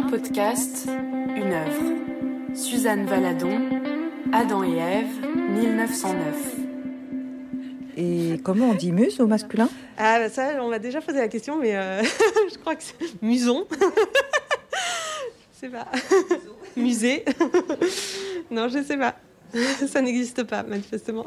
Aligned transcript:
Un 0.00 0.08
podcast, 0.08 0.88
une 1.36 1.52
œuvre. 1.52 2.54
Suzanne 2.54 3.04
Valadon, 3.04 3.60
Adam 4.32 4.64
et 4.64 4.78
Ève, 4.78 5.26
1909. 5.50 6.56
Et 7.98 8.40
comment 8.42 8.70
on 8.70 8.74
dit 8.74 8.92
muse 8.92 9.20
au 9.20 9.26
masculin? 9.26 9.68
Ah, 9.98 10.18
bah 10.18 10.30
ça, 10.30 10.52
on 10.62 10.70
m'a 10.70 10.78
déjà 10.78 11.02
posé 11.02 11.18
la 11.18 11.28
question, 11.28 11.58
mais 11.58 11.76
euh, 11.76 12.02
je 12.50 12.56
crois 12.56 12.76
que 12.76 12.82
c'est 12.82 12.94
muson. 13.22 13.66
je 13.70 13.76
sais 15.52 15.68
pas. 15.68 15.86
Musée. 16.78 17.26
non, 18.50 18.68
je 18.68 18.82
sais 18.82 18.96
pas. 18.96 19.16
Ça 19.86 20.00
n'existe 20.00 20.44
pas, 20.44 20.62
manifestement. 20.62 21.26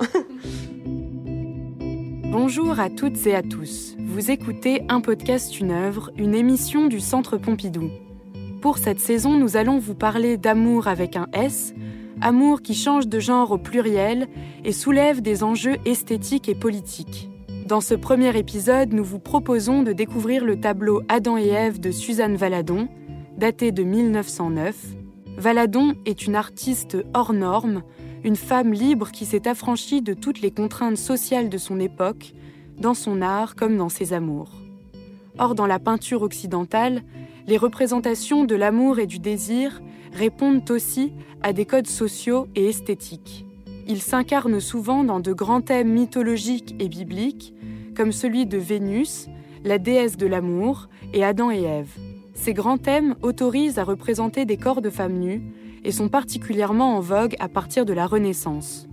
Bonjour 2.32 2.80
à 2.80 2.90
toutes 2.90 3.28
et 3.28 3.36
à 3.36 3.44
tous. 3.44 3.96
Vous 4.00 4.32
écoutez 4.32 4.82
Un 4.90 5.00
podcast, 5.00 5.60
une 5.60 5.70
œuvre, 5.70 6.12
une 6.18 6.34
émission 6.34 6.88
du 6.88 7.00
Centre 7.00 7.38
Pompidou. 7.38 7.92
Pour 8.64 8.78
cette 8.78 9.02
saison, 9.02 9.38
nous 9.38 9.58
allons 9.58 9.78
vous 9.78 9.94
parler 9.94 10.38
d'amour 10.38 10.88
avec 10.88 11.18
un 11.18 11.28
S, 11.34 11.74
amour 12.22 12.62
qui 12.62 12.76
change 12.76 13.10
de 13.10 13.20
genre 13.20 13.52
au 13.52 13.58
pluriel 13.58 14.30
et 14.64 14.72
soulève 14.72 15.22
des 15.22 15.44
enjeux 15.44 15.76
esthétiques 15.84 16.48
et 16.48 16.56
politiques. 16.56 17.30
Dans 17.68 17.82
ce 17.82 17.94
premier 17.94 18.38
épisode, 18.38 18.94
nous 18.94 19.04
vous 19.04 19.20
proposons 19.20 19.84
de 19.84 19.92
découvrir 19.92 20.46
le 20.46 20.62
tableau 20.62 21.02
Adam 21.10 21.38
et 21.38 21.50
Ève 21.50 21.82
de 21.82 21.92
Suzanne 21.92 22.38
Valadon, 22.38 22.88
daté 23.38 23.74
de 23.74 23.84
1909. 23.84 24.78
Valadon 25.36 25.96
est 26.06 26.26
une 26.26 26.36
artiste 26.38 26.96
hors 27.14 27.34
norme, 27.34 27.84
une 28.24 28.38
femme 28.38 28.72
libre 28.72 29.12
qui 29.12 29.26
s'est 29.26 29.46
affranchie 29.46 30.02
de 30.02 30.14
toutes 30.14 30.40
les 30.40 30.52
contraintes 30.52 30.96
sociales 30.96 31.50
de 31.50 31.58
son 31.58 31.82
époque, 31.82 32.32
dans 32.78 32.94
son 32.94 33.22
art 33.22 33.56
comme 33.56 33.76
dans 33.76 33.90
ses 33.90 34.14
amours. 34.14 34.54
Or, 35.38 35.54
dans 35.54 35.68
la 35.68 35.80
peinture 35.80 36.22
occidentale, 36.22 37.04
les 37.48 37.58
représentations 37.58 38.46
de 38.46 38.56
l'amour 38.56 39.00
et 39.00 39.08
du 39.08 39.20
désir 39.20 39.82
répondent 40.14 40.70
aussi 40.70 41.14
à 41.42 41.54
des 41.54 41.66
codes 41.66 41.88
sociaux 41.88 42.48
et 42.56 42.70
esthétiques. 42.70 43.46
Ils 43.88 44.02
s'incarnent 44.02 44.62
souvent 44.62 45.04
dans 45.04 45.20
de 45.20 45.34
grands 45.34 45.62
thèmes 45.62 45.92
mythologiques 45.92 46.76
et 46.80 46.88
bibliques, 46.88 47.54
comme 47.98 48.12
celui 48.12 48.46
de 48.46 48.58
Vénus, 48.58 49.28
la 49.66 49.78
déesse 49.78 50.18
de 50.18 50.28
l'amour, 50.28 50.88
et 51.14 51.24
Adam 51.24 51.52
et 51.52 51.64
Ève. 51.64 51.92
Ces 52.34 52.54
grands 52.54 52.78
thèmes 52.78 53.16
autorisent 53.22 53.78
à 53.78 53.84
représenter 53.84 54.46
des 54.46 54.58
corps 54.58 54.82
de 54.82 54.90
femmes 54.90 55.20
nues 55.20 55.44
et 55.84 55.92
sont 55.92 56.10
particulièrement 56.10 56.96
en 56.96 57.02
vogue 57.02 57.36
à 57.40 57.50
partir 57.50 57.86
de 57.86 57.94
la 57.94 58.08
Renaissance. 58.08 58.88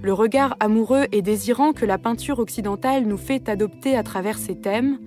Le 0.00 0.12
regard 0.12 0.56
amoureux 0.60 1.06
et 1.10 1.22
désirant 1.22 1.72
que 1.72 1.84
la 1.84 1.98
peinture 1.98 2.38
occidentale 2.38 3.04
nous 3.04 3.16
fait 3.16 3.48
adopter 3.48 3.96
à 3.96 4.02
travers 4.02 4.38
ces 4.38 4.54
thèmes 4.54 4.98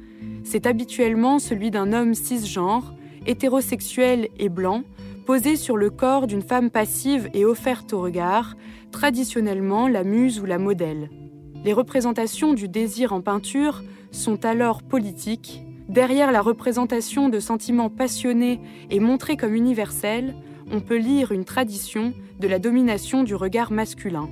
c'est 0.44 0.66
habituellement 0.66 1.40
celui 1.40 1.72
d'un 1.72 1.94
homme 1.94 2.14
cisgenre, 2.14 2.94
hétérosexuel 3.30 4.28
et 4.40 4.50
blanc, 4.50 4.84
posé 5.28 5.56
sur 5.56 5.78
le 5.78 5.92
corps 5.92 6.26
d'une 6.26 6.42
femme 6.42 6.72
passive 6.72 7.30
et 7.36 7.46
offerte 7.46 7.94
au 7.94 8.02
regard, 8.02 8.56
traditionnellement 8.92 9.88
la 9.88 10.04
muse 10.04 10.40
ou 10.40 10.46
la 10.46 10.58
modèle. 10.58 11.12
Les 11.64 11.74
représentations 11.74 12.54
du 12.54 12.68
désir 12.68 13.14
en 13.14 13.22
peinture 13.22 13.84
sont 14.12 14.46
alors 14.46 14.82
politiques. 14.82 15.62
Derrière 15.88 16.32
la 16.32 16.42
représentation 16.42 17.30
de 17.30 17.40
sentiments 17.40 17.92
passionnés 17.92 18.60
et 18.90 19.00
montrés 19.00 19.38
comme 19.38 19.54
universels, 19.54 20.34
on 20.72 20.80
peut 20.80 20.98
lire 20.98 21.32
une 21.32 21.46
tradition 21.46 22.14
de 22.40 22.48
la 22.48 22.58
domination 22.58 23.24
du 23.24 23.36
regard 23.36 23.72
masculin. 23.72 24.28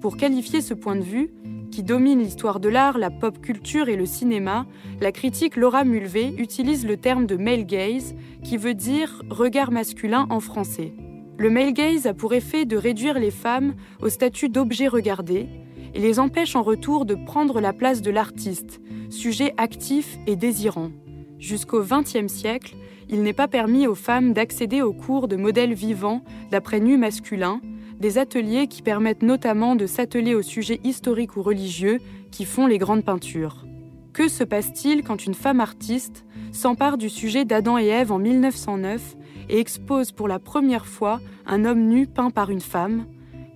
Pour 0.00 0.16
qualifier 0.16 0.60
ce 0.60 0.74
point 0.74 0.96
de 0.96 1.02
vue, 1.02 1.30
qui 1.74 1.82
domine 1.82 2.20
l'histoire 2.20 2.60
de 2.60 2.68
l'art, 2.68 2.98
la 2.98 3.10
pop 3.10 3.40
culture 3.40 3.88
et 3.88 3.96
le 3.96 4.06
cinéma, 4.06 4.64
la 5.00 5.10
critique 5.10 5.56
Laura 5.56 5.82
Mulvey 5.82 6.32
utilise 6.38 6.86
le 6.86 6.96
terme 6.96 7.26
de 7.26 7.34
male 7.34 7.66
gaze, 7.66 8.14
qui 8.44 8.58
veut 8.58 8.74
dire 8.74 9.24
regard 9.28 9.72
masculin 9.72 10.28
en 10.30 10.38
français. 10.38 10.92
Le 11.36 11.50
male 11.50 11.72
gaze 11.72 12.06
a 12.06 12.14
pour 12.14 12.32
effet 12.32 12.64
de 12.64 12.76
réduire 12.76 13.18
les 13.18 13.32
femmes 13.32 13.74
au 14.00 14.08
statut 14.08 14.48
d'objet 14.48 14.86
regardé 14.86 15.48
et 15.94 15.98
les 15.98 16.20
empêche 16.20 16.54
en 16.54 16.62
retour 16.62 17.06
de 17.06 17.16
prendre 17.16 17.60
la 17.60 17.72
place 17.72 18.02
de 18.02 18.12
l'artiste, 18.12 18.80
sujet 19.10 19.52
actif 19.56 20.16
et 20.28 20.36
désirant. 20.36 20.92
Jusqu'au 21.40 21.82
XXe 21.82 22.32
siècle, 22.32 22.76
il 23.08 23.24
n'est 23.24 23.32
pas 23.32 23.48
permis 23.48 23.88
aux 23.88 23.96
femmes 23.96 24.32
d'accéder 24.32 24.80
aux 24.80 24.92
cours 24.92 25.26
de 25.26 25.34
modèles 25.34 25.74
vivants 25.74 26.22
d'après 26.52 26.78
nu 26.78 26.96
masculin, 26.98 27.60
des 28.04 28.18
ateliers 28.18 28.66
qui 28.66 28.82
permettent 28.82 29.22
notamment 29.22 29.76
de 29.76 29.86
s'atteler 29.86 30.34
aux 30.34 30.42
sujets 30.42 30.78
historiques 30.84 31.38
ou 31.38 31.42
religieux 31.42 32.00
qui 32.30 32.44
font 32.44 32.66
les 32.66 32.76
grandes 32.76 33.02
peintures. 33.02 33.64
Que 34.12 34.28
se 34.28 34.44
passe-t-il 34.44 35.02
quand 35.02 35.24
une 35.24 35.32
femme 35.32 35.58
artiste 35.58 36.26
s'empare 36.52 36.98
du 36.98 37.08
sujet 37.08 37.46
d'Adam 37.46 37.78
et 37.78 37.86
Ève 37.86 38.12
en 38.12 38.18
1909 38.18 39.16
et 39.48 39.58
expose 39.58 40.12
pour 40.12 40.28
la 40.28 40.38
première 40.38 40.84
fois 40.84 41.18
un 41.46 41.64
homme 41.64 41.88
nu 41.88 42.06
peint 42.06 42.28
par 42.28 42.50
une 42.50 42.60
femme? 42.60 43.06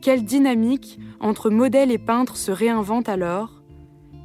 Quelle 0.01 0.25
dynamique 0.25 0.99
entre 1.21 1.51
modèle 1.51 1.91
et 1.91 1.99
peintre 1.99 2.39
se 2.39 2.51
réinvente 2.51 3.11
alors? 3.11 3.63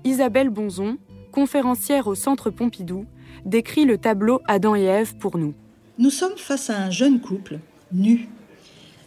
Isabelle 0.05 0.49
Bonzon, 0.49 0.99
conférencière 1.33 2.07
au 2.07 2.15
Centre 2.15 2.49
Pompidou, 2.49 3.07
décrit 3.43 3.83
le 3.83 3.97
tableau 3.97 4.39
Adam 4.47 4.73
et 4.73 4.83
Ève 4.83 5.17
pour 5.17 5.37
nous. 5.37 5.53
Nous 5.97 6.11
sommes 6.11 6.37
face 6.37 6.69
à 6.69 6.81
un 6.81 6.91
jeune 6.91 7.19
couple, 7.19 7.59
nu, 7.91 8.29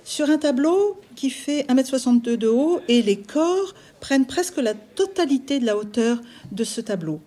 sur 0.06 0.30
un 0.30 0.38
tableau 0.38 1.00
qui 1.16 1.30
fait 1.30 1.66
1m62 1.68 2.36
de 2.36 2.46
haut 2.46 2.80
et 2.86 3.02
les 3.02 3.18
corps 3.18 3.74
prennent 3.98 4.24
presque 4.24 4.58
la 4.58 4.72
totalité 4.72 5.58
de 5.58 5.66
la 5.66 5.76
hauteur 5.76 6.20
de 6.52 6.62
ce 6.62 6.80
tableau. 6.80 7.20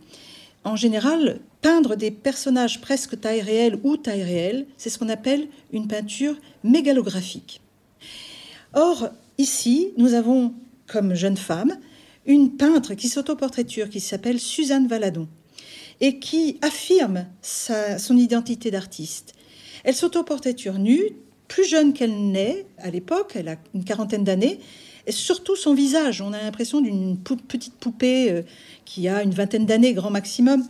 En 0.64 0.78
général, 0.78 1.42
peindre 1.62 1.98
des 1.98 2.10
personnages 2.10 2.80
presque 2.80 3.20
taille 3.20 3.42
réelle 3.42 3.80
ou 3.84 3.98
taille 3.98 4.24
réelle, 4.24 4.66
c'est 4.78 4.90
ce 4.90 4.98
qu'on 4.98 5.10
appelle 5.10 5.50
une 5.74 5.90
peinture 5.90 6.38
mégalographique. 6.64 7.60
Or, 8.74 9.10
ici, 9.38 9.90
nous 9.98 10.14
avons 10.14 10.54
comme 10.88 11.16
jeune 11.16 11.38
femme 11.38 11.78
une 12.26 12.56
peintre 12.56 12.94
qui 12.94 13.10
s'autoportraiture, 13.10 13.90
qui 13.90 14.00
s'appelle 14.00 14.40
Suzanne 14.40 14.88
Valadon, 14.88 15.28
et 16.00 16.20
qui 16.20 16.60
affirme 16.62 17.26
son 17.42 18.16
identité 18.16 18.72
d'artiste. 18.72 19.34
Elle 19.84 19.96
s'autoportraiture 19.96 20.80
nue, 20.80 21.12
plus 21.50 21.66
jeune 21.66 21.92
qu'elle 21.92 22.32
n'est 22.32 22.66
à 22.78 22.90
l'époque, 22.90 23.34
elle 23.36 23.50
a 23.50 23.58
une 23.74 23.84
quarantaine 23.84 24.24
d'années, 24.24 24.60
et 25.06 25.12
surtout 25.12 25.58
son 25.58 25.74
visage. 25.74 26.22
On 26.22 26.32
a 26.32 26.42
l'impression 26.42 26.80
d'une 26.80 27.18
petite 27.18 27.74
poupée 27.74 28.32
euh, 28.32 28.42
qui 28.86 29.10
a 29.10 29.24
une 29.24 29.32
vingtaine 29.32 29.66
d'années, 29.66 29.94
grand 29.94 30.12
maximum. 30.12 30.66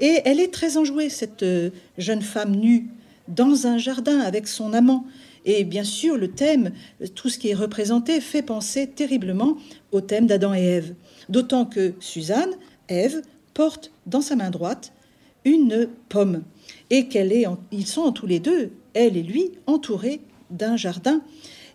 Et 0.00 0.22
elle 0.24 0.40
est 0.40 0.52
très 0.52 0.76
enjouée, 0.76 1.10
cette 1.10 1.44
euh, 1.44 1.70
jeune 1.98 2.22
femme 2.22 2.56
nue, 2.56 2.88
dans 3.28 3.66
un 3.66 3.78
jardin 3.78 4.18
avec 4.20 4.48
son 4.48 4.72
amant. 4.72 5.06
Et 5.44 5.64
bien 5.64 5.84
sûr, 5.84 6.16
le 6.16 6.30
thème, 6.30 6.72
tout 7.14 7.28
ce 7.28 7.38
qui 7.38 7.50
est 7.50 7.54
représenté, 7.54 8.20
fait 8.20 8.42
penser 8.42 8.86
terriblement 8.88 9.58
au 9.92 10.00
thème 10.00 10.26
d'Adam 10.26 10.54
et 10.54 10.62
Ève. 10.62 10.94
D'autant 11.28 11.66
que 11.66 11.92
Suzanne, 12.00 12.50
Ève, 12.88 13.20
porte 13.52 13.92
dans 14.06 14.22
sa 14.22 14.36
main 14.36 14.50
droite 14.50 14.92
une 15.44 15.88
pomme. 16.08 16.42
Et 16.88 17.08
qu'elle 17.08 17.30
est, 17.30 17.44
ils 17.70 17.86
sont 17.86 18.10
tous 18.12 18.26
les 18.26 18.40
deux 18.40 18.72
elle 18.94 19.16
et 19.16 19.22
lui, 19.22 19.52
entourés 19.66 20.20
d'un 20.50 20.76
jardin 20.76 21.22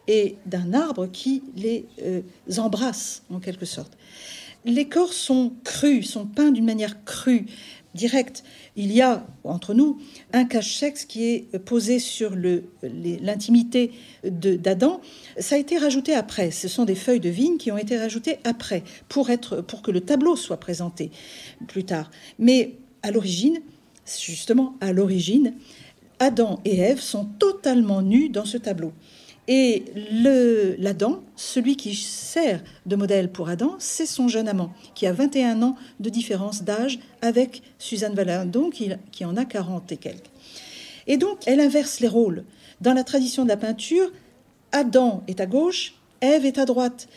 et 0.08 0.38
d'un 0.46 0.74
arbre 0.74 1.08
qui 1.08 1.44
les 1.56 1.86
euh, 2.02 2.22
embrasse 2.58 3.24
en 3.30 3.40
quelque 3.40 3.66
sorte. 3.66 3.98
Les 4.66 4.90
corps 4.90 5.14
sont 5.14 5.54
crus, 5.64 6.10
sont 6.10 6.26
peints 6.26 6.52
d'une 6.52 6.66
manière 6.66 7.04
crue, 7.06 7.46
directe. 7.96 8.44
Il 8.76 8.92
y 8.92 9.02
a 9.02 9.26
entre 9.44 9.74
nous 9.74 10.00
un 10.34 10.46
cache-sexe 10.46 11.06
qui 11.06 11.26
est 11.26 11.60
posé 11.60 12.00
sur 12.00 12.36
l'intimité 12.84 13.92
d'Adam. 14.24 15.02
Ça 15.40 15.56
a 15.56 15.58
été 15.58 15.78
rajouté 15.78 16.14
après. 16.14 16.52
Ce 16.52 16.68
sont 16.68 16.86
des 16.86 16.96
feuilles 16.96 17.20
de 17.20 17.30
vigne 17.30 17.58
qui 17.58 17.72
ont 17.72 17.78
été 17.78 17.98
rajoutées 17.98 18.38
après 18.44 18.84
pour, 19.08 19.30
être, 19.30 19.62
pour 19.62 19.82
que 19.82 19.92
le 19.92 20.02
tableau 20.02 20.36
soit 20.36 20.60
présenté 20.60 21.12
plus 21.68 21.84
tard. 21.84 22.12
Mais 22.38 22.76
à 23.02 23.12
l'origine, 23.12 23.60
justement 24.06 24.76
à 24.82 24.92
l'origine, 24.92 25.54
Adam 26.20 26.60
et 26.66 26.80
Ève 26.80 27.00
sont 27.00 27.26
totalement 27.26 28.02
nus 28.02 28.30
dans 28.30 28.46
ce 28.46 28.58
tableau. 28.58 28.94
Et 29.48 29.86
l'Adam, 30.78 31.24
celui 31.36 31.76
qui 31.76 31.96
sert 31.96 32.62
de 32.86 32.96
modèle 32.96 33.32
pour 33.32 33.50
Adam, 33.50 33.76
c'est 33.80 34.06
son 34.06 34.28
jeune 34.28 34.48
amant, 34.48 34.72
qui 34.94 35.08
a 35.08 35.12
21 35.12 35.64
ans 35.64 35.76
de 36.00 36.10
différence 36.10 36.62
d'âge 36.62 37.00
avec 37.24 37.64
Suzanne 37.80 38.14
Valadon, 38.14 38.70
qui, 38.70 38.92
qui 39.12 39.26
en 39.26 39.36
a 39.38 39.46
40 39.46 39.92
et 39.92 39.98
quelques. 39.98 40.30
Et 41.08 41.18
donc, 41.18 41.40
elle 41.48 41.62
inverse 41.62 42.00
les 42.00 42.08
rôles. 42.08 42.44
Dans 42.80 42.94
la 42.94 43.04
tradition 43.04 43.44
de 43.44 43.50
la 43.50 43.58
peinture, 43.58 44.12
Adam 44.72 45.24
est 45.28 45.40
à 45.40 45.48
gauche, 45.48 45.96
Ève 46.22 46.46
est 46.46 46.60
à 46.60 46.66
droite. 46.66 47.08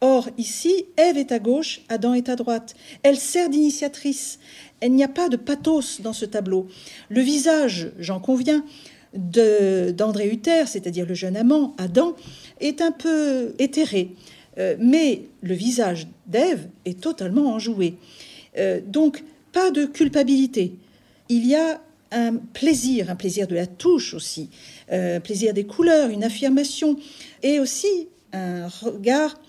Or, 0.00 0.30
ici, 0.38 0.86
Ève 0.96 1.18
est 1.18 1.30
à 1.30 1.38
gauche, 1.38 1.82
Adam 1.90 2.14
est 2.14 2.30
à 2.30 2.36
droite. 2.36 2.74
Elle 3.02 3.18
sert 3.18 3.50
d'initiatrice. 3.50 4.38
Il 4.82 4.92
n'y 4.92 5.04
a 5.04 5.08
pas 5.08 5.28
de 5.28 5.36
pathos 5.36 6.00
dans 6.00 6.12
ce 6.12 6.24
tableau. 6.24 6.66
Le 7.08 7.20
visage, 7.20 7.92
j'en 7.98 8.20
conviens, 8.20 8.64
d'André 9.14 10.28
Uther, 10.28 10.64
c'est-à-dire 10.66 11.06
le 11.06 11.14
jeune 11.14 11.36
amant, 11.36 11.74
Adam, 11.78 12.16
est 12.60 12.80
un 12.80 12.92
peu 12.92 13.54
éthéré. 13.58 14.12
Euh, 14.58 14.76
mais 14.78 15.22
le 15.42 15.54
visage 15.54 16.08
d'Ève 16.26 16.68
est 16.84 17.00
totalement 17.00 17.52
enjoué. 17.52 17.94
Euh, 18.58 18.80
donc, 18.84 19.22
pas 19.52 19.70
de 19.70 19.84
culpabilité. 19.84 20.72
Il 21.28 21.46
y 21.46 21.54
a 21.54 21.80
un 22.10 22.36
plaisir, 22.36 23.10
un 23.10 23.16
plaisir 23.16 23.46
de 23.46 23.54
la 23.54 23.66
touche 23.66 24.12
aussi, 24.12 24.50
un 24.90 25.20
plaisir 25.20 25.54
des 25.54 25.64
couleurs, 25.64 26.10
une 26.10 26.24
affirmation, 26.24 26.96
et 27.42 27.58
aussi 27.58 28.08
un 28.34 28.68
regard 28.68 29.40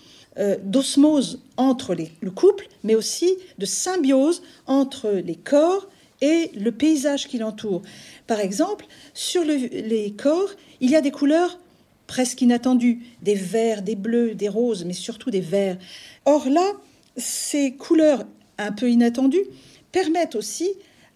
d'osmose 0.64 1.42
entre 1.58 1.96
le 1.96 2.32
couple, 2.32 2.68
mais 2.84 2.96
aussi 2.96 3.36
de 3.58 3.66
symbiose 3.66 4.42
entre 4.66 5.10
les 5.10 5.36
corps 5.36 5.88
et 6.22 6.52
le 6.56 6.72
paysage 6.72 7.28
qui 7.28 7.38
l'entoure. 7.38 7.82
Par 8.28 8.40
exemple, 8.40 8.86
sur 9.14 9.44
les 9.44 10.14
corps, 10.18 10.50
il 10.82 10.90
y 10.90 10.96
a 10.96 11.02
des 11.02 11.12
couleurs 11.12 11.60
presque 12.08 12.42
inattendues, 12.42 13.02
des 13.22 13.36
verts, 13.36 13.82
des 13.82 13.96
bleus, 13.96 14.36
des 14.36 14.50
roses, 14.50 14.86
mais 14.86 14.94
surtout 14.94 15.32
des 15.32 15.42
verts. 15.42 15.78
Or 16.26 16.48
là, 16.50 16.72
ces 17.18 17.74
couleurs 17.74 18.24
un 18.58 18.72
peu 18.72 18.90
inattendues 18.90 19.46
permettent 19.92 20.36
aussi 20.36 20.70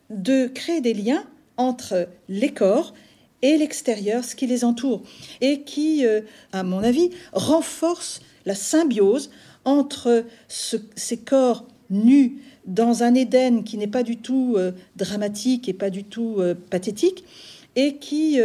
de 0.10 0.48
créer 0.48 0.81
des 0.81 0.94
liens 0.94 1.24
entre 1.58 2.08
les 2.30 2.54
corps 2.54 2.94
et 3.42 3.57
l'extérieur, 3.57 4.24
ce 4.24 4.36
qui 4.36 4.48
les 4.48 4.63
entoure, 4.63 5.04
et 5.42 5.62
qui, 5.62 6.06
euh, 6.06 6.22
à 6.51 6.63
mon 6.63 6.84
avis, 6.84 7.12
renforce 7.34 8.22
la 8.45 8.56
symbiose 8.56 9.30
entre 9.66 10.25
ces 10.48 11.18
corps 11.18 11.66
nus 11.89 12.38
dans 12.66 13.04
un 13.04 13.13
Éden 13.13 13.63
qui 13.63 13.78
n'est 13.78 13.88
pas 13.88 14.04
du 14.04 14.18
tout 14.18 14.56
euh, 14.57 14.72
dramatique 14.95 15.69
et 15.69 15.74
pas 15.74 15.89
du 15.89 16.04
tout 16.04 16.36
euh, 16.39 16.56
pathétique, 16.69 17.24
et 17.75 17.98
qui 17.98 18.39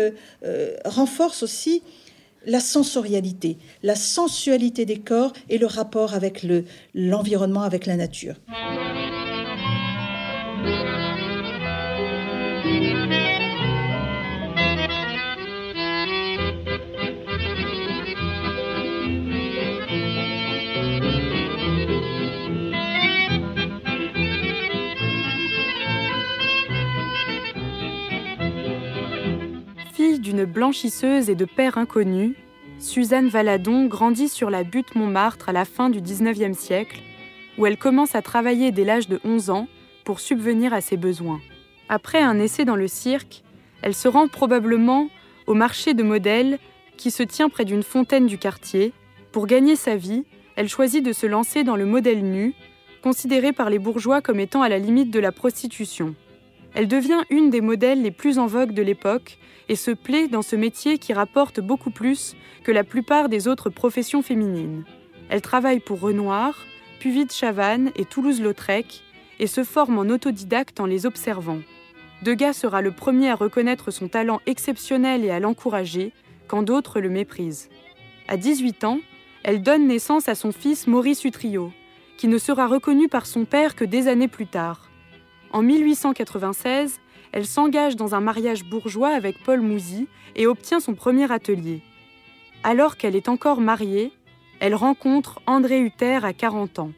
renforce 0.85 1.43
aussi 1.43 1.83
la 2.45 2.61
sensorialité, 2.61 3.57
la 3.83 3.95
sensualité 3.95 4.85
des 4.85 4.99
corps 4.99 5.33
et 5.49 5.57
le 5.57 5.65
rapport 5.65 6.13
avec 6.13 6.47
l'environnement, 6.95 7.63
avec 7.63 7.87
la 7.87 7.97
nature. 7.97 8.35
Blanchisseuse 30.53 31.31
et 31.31 31.35
de 31.35 31.45
père 31.45 31.79
inconnu, 31.79 32.37
Suzanne 32.79 33.29
Valadon 33.29 33.87
grandit 33.87 34.29
sur 34.29 34.51
la 34.51 34.63
butte 34.63 34.95
Montmartre 34.95 35.49
à 35.49 35.53
la 35.53 35.65
fin 35.65 35.91
du 35.91 36.01
XIXe 36.01 36.57
siècle, 36.57 37.01
où 37.59 37.67
elle 37.67 37.77
commence 37.77 38.15
à 38.15 38.23
travailler 38.23 38.71
dès 38.71 38.85
l'âge 38.85 39.09
de 39.09 39.21
11 39.25 39.51
ans 39.51 39.69
pour 40.05 40.21
subvenir 40.21 40.73
à 40.73 40.81
ses 40.81 40.97
besoins. 40.97 41.41
Après 41.89 42.21
un 42.21 42.39
essai 42.39 42.65
dans 42.65 42.77
le 42.77 42.89
cirque, 42.89 43.43
elle 43.83 43.95
se 43.95 44.09
rend 44.09 44.29
probablement 44.29 45.09
au 45.47 45.55
marché 45.55 45.95
de 45.95 46.03
modèles 46.03 46.59
qui 46.97 47.11
se 47.11 47.23
tient 47.23 47.49
près 47.49 47.65
d'une 47.65 47.83
fontaine 47.83 48.27
du 48.27 48.39
quartier. 48.39 48.93
Pour 49.33 49.47
gagner 49.47 49.77
sa 49.77 49.97
vie, 49.97 50.25
elle 50.57 50.69
choisit 50.69 51.05
de 51.05 51.13
se 51.13 51.27
lancer 51.27 51.65
dans 51.65 51.77
le 51.77 51.87
modèle 51.87 52.23
nu, 52.23 52.55
considéré 53.03 53.53
par 53.53 53.71
les 53.71 53.79
bourgeois 53.79 54.21
comme 54.21 54.39
étant 54.39 54.63
à 54.63 54.69
la 54.69 54.79
limite 54.79 55.11
de 55.11 55.19
la 55.19 55.33
prostitution. 55.33 56.15
Elle 56.75 56.89
devient 56.89 57.23
une 57.31 57.51
des 57.51 57.61
modèles 57.61 58.03
les 58.03 58.11
plus 58.11 58.39
en 58.39 58.47
vogue 58.47 58.73
de 58.73 58.83
l'époque 58.83 59.39
et 59.69 59.77
se 59.77 59.91
plaît 59.91 60.29
dans 60.29 60.43
ce 60.43 60.57
métier 60.57 60.99
qui 60.99 61.13
rapporte 61.13 61.61
beaucoup 61.61 61.91
plus 61.91 62.35
que 62.65 62.73
la 62.73 62.85
plupart 62.85 63.29
des 63.29 63.47
autres 63.49 63.71
professions 63.71 64.23
féminines. 64.23 64.85
Elle 65.29 65.43
travaille 65.43 65.81
pour 65.81 66.01
Renoir, 66.01 66.67
Puvis 67.01 67.29
Chavannes 67.31 67.91
et 67.97 68.05
Toulouse-Lautrec 68.05 69.03
et 69.39 69.47
se 69.47 69.65
forme 69.65 69.99
en 69.99 70.03
autodidacte 70.03 70.81
en 70.81 70.87
les 70.87 71.05
observant. 71.05 71.59
Degas 72.23 72.53
sera 72.53 72.81
le 72.83 72.93
premier 72.93 73.31
à 73.31 73.35
reconnaître 73.35 73.91
son 73.91 74.09
talent 74.09 74.41
exceptionnel 74.47 75.25
et 75.25 75.31
à 75.31 75.41
l'encourager, 75.41 76.13
quand 76.47 76.63
d'autres 76.63 77.01
le 77.01 77.09
méprisent. 77.09 77.69
À 78.29 78.37
18 78.37 78.85
ans, 78.85 79.01
elle 79.43 79.63
donne 79.63 79.89
naissance 79.89 80.29
à 80.29 80.37
son 80.37 80.53
fils 80.53 80.87
Maurice 80.87 81.25
Utrio, 81.25 81.73
qui 82.17 82.29
ne 82.29 82.39
sera 82.39 82.69
reconnu 82.69 83.09
par 83.09 83.27
son 83.27 83.45
père 83.45 83.75
que 83.75 83.85
des 83.85 84.07
années 84.07 84.29
plus 84.29 84.47
tard. 84.47 84.92
En 85.53 85.63
1896, 85.63 86.99
elle 87.33 87.47
s'engage 87.47 87.97
dans 87.97 88.15
un 88.15 88.21
mariage 88.21 88.65
bourgeois 88.65 89.11
avec 89.11 89.43
Paul 89.45 89.61
Mouzy 89.61 90.09
et 90.35 90.47
obtient 90.47 90.81
son 90.81 90.95
premier 90.95 91.31
atelier. 91.31 91.83
Alors 92.63 92.97
qu'elle 92.97 93.17
est 93.17 93.29
encore 93.29 93.61
mariée, 93.61 94.13
elle 94.61 94.75
rencontre 94.75 95.41
André 95.47 95.81
Hutter 95.81 96.21
à 96.23 96.33
40 96.33 96.79
ans. 96.79 96.93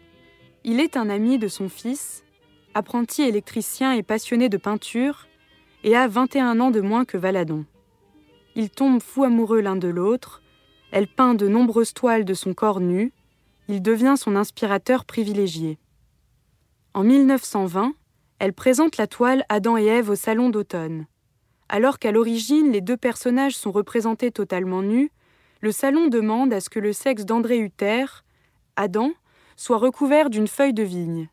Il 0.62 0.80
est 0.80 0.96
un 0.96 1.10
ami 1.10 1.38
de 1.38 1.48
son 1.48 1.68
fils, 1.68 2.24
apprenti 2.74 3.22
électricien 3.22 3.92
et 3.92 4.02
passionné 4.02 4.48
de 4.48 4.56
peinture, 4.56 5.26
et 5.82 5.96
a 5.96 6.06
21 6.06 6.60
ans 6.60 6.70
de 6.70 6.80
moins 6.80 7.04
que 7.04 7.18
Valadon. 7.18 7.64
Ils 8.54 8.70
tombent 8.70 9.02
fous 9.02 9.24
amoureux 9.24 9.60
l'un 9.60 9.76
de 9.76 9.88
l'autre, 9.88 10.42
elle 10.92 11.08
peint 11.08 11.34
de 11.34 11.48
nombreuses 11.48 11.92
toiles 11.92 12.24
de 12.24 12.34
son 12.34 12.54
corps 12.54 12.80
nu, 12.80 13.12
il 13.68 13.82
devient 13.82 14.14
son 14.16 14.36
inspirateur 14.36 15.04
privilégié. 15.04 15.78
En 16.94 17.02
1920, 17.02 17.94
elle 18.38 18.52
présente 18.52 18.96
la 18.96 19.06
toile 19.06 19.44
Adam 19.48 19.76
et 19.76 19.86
Ève 19.86 20.10
au 20.10 20.14
salon 20.14 20.50
d'automne. 20.50 21.06
Alors 21.68 21.98
qu'à 21.98 22.12
l'origine 22.12 22.72
les 22.72 22.80
deux 22.80 22.96
personnages 22.96 23.56
sont 23.56 23.72
représentés 23.72 24.30
totalement 24.30 24.82
nus, 24.82 25.10
le 25.60 25.72
salon 25.72 26.08
demande 26.08 26.52
à 26.52 26.60
ce 26.60 26.68
que 26.68 26.78
le 26.78 26.92
sexe 26.92 27.24
d'André 27.24 27.58
Hutter, 27.58 28.04
Adam, 28.76 29.12
soit 29.56 29.78
recouvert 29.78 30.30
d'une 30.30 30.48
feuille 30.48 30.74
de 30.74 30.82
vigne. 30.82 31.28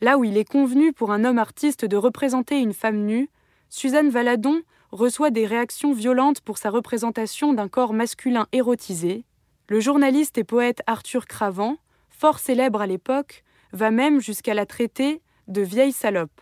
Là 0.00 0.16
où 0.16 0.24
il 0.24 0.36
est 0.36 0.48
convenu 0.48 0.92
pour 0.92 1.10
un 1.10 1.24
homme 1.24 1.38
artiste 1.38 1.84
de 1.84 1.96
représenter 1.96 2.60
une 2.60 2.72
femme 2.72 3.04
nue, 3.04 3.28
Suzanne 3.68 4.08
Valadon 4.08 4.62
reçoit 4.90 5.30
des 5.30 5.44
réactions 5.44 5.92
violentes 5.92 6.40
pour 6.40 6.56
sa 6.56 6.70
représentation 6.70 7.52
d'un 7.52 7.68
corps 7.68 7.92
masculin 7.92 8.46
érotisé. 8.52 9.24
Le 9.68 9.80
journaliste 9.80 10.38
et 10.38 10.44
poète 10.44 10.82
Arthur 10.86 11.26
Cravant, 11.26 11.76
fort 12.08 12.38
célèbre 12.38 12.80
à 12.80 12.86
l'époque, 12.86 13.44
va 13.72 13.90
même 13.90 14.20
jusqu'à 14.20 14.54
la 14.54 14.64
traiter 14.64 15.20
de 15.48 15.62
vieille 15.62 15.92
salope. 15.92 16.40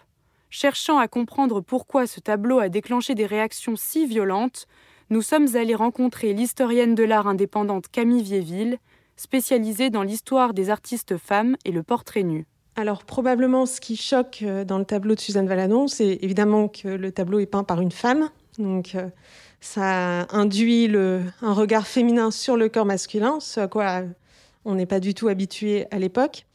Cherchant 0.51 0.99
à 0.99 1.09
comprendre 1.09 1.61
pourquoi 1.61 2.07
ce 2.07 2.21
tableau 2.21 2.59
a 2.59 2.69
déclenché 2.69 3.15
des 3.15 3.27
réactions 3.27 3.77
si 3.77 4.07
violentes, 4.07 4.67
nous 5.11 5.23
sommes 5.23 5.55
allés 5.55 5.75
rencontrer 5.75 6.33
l'historienne 6.33 6.95
de 6.95 7.05
l'art 7.05 7.27
indépendante 7.27 7.89
Camille 7.89 8.23
Viéville, 8.23 8.79
spécialisée 9.17 9.91
dans 9.91 10.03
l'histoire 10.03 10.55
des 10.55 10.71
artistes 10.71 11.17
femmes 11.17 11.57
et 11.65 11.73
le 11.73 11.83
portrait 11.83 12.23
nu. 12.23 12.47
Alors 12.75 13.05
probablement 13.05 13.65
ce 13.65 13.81
qui 13.81 13.97
choque 13.97 14.41
euh, 14.43 14.65
dans 14.65 14.79
le 14.79 14.85
tableau 14.85 15.15
de 15.15 15.21
Suzanne 15.21 15.49
Valadon, 15.49 15.89
c'est 15.89 16.19
évidemment 16.21 16.69
que 16.69 16.89
le 16.89 17.11
tableau 17.11 17.39
est 17.39 17.47
peint 17.47 17.65
par 17.65 17.81
une 17.81 17.93
femme. 17.93 18.29
Donc 18.59 18.95
euh, 18.95 19.09
ça 19.61 20.27
induit 20.31 20.91
un 20.95 21.53
regard 21.53 21.87
féminin 21.87 22.31
sur 22.31 22.57
le 22.57 22.69
corps 22.69 22.85
masculin, 22.85 23.41
ce 23.41 23.61
à 23.61 23.69
quoi 23.69 24.03
on 24.65 24.75
n'est 24.75 24.87
pas 24.87 25.01
du 25.01 25.15
tout 25.15 25.29
habitué 25.29 25.87
à 25.91 25.99
l'époque. 25.99 26.46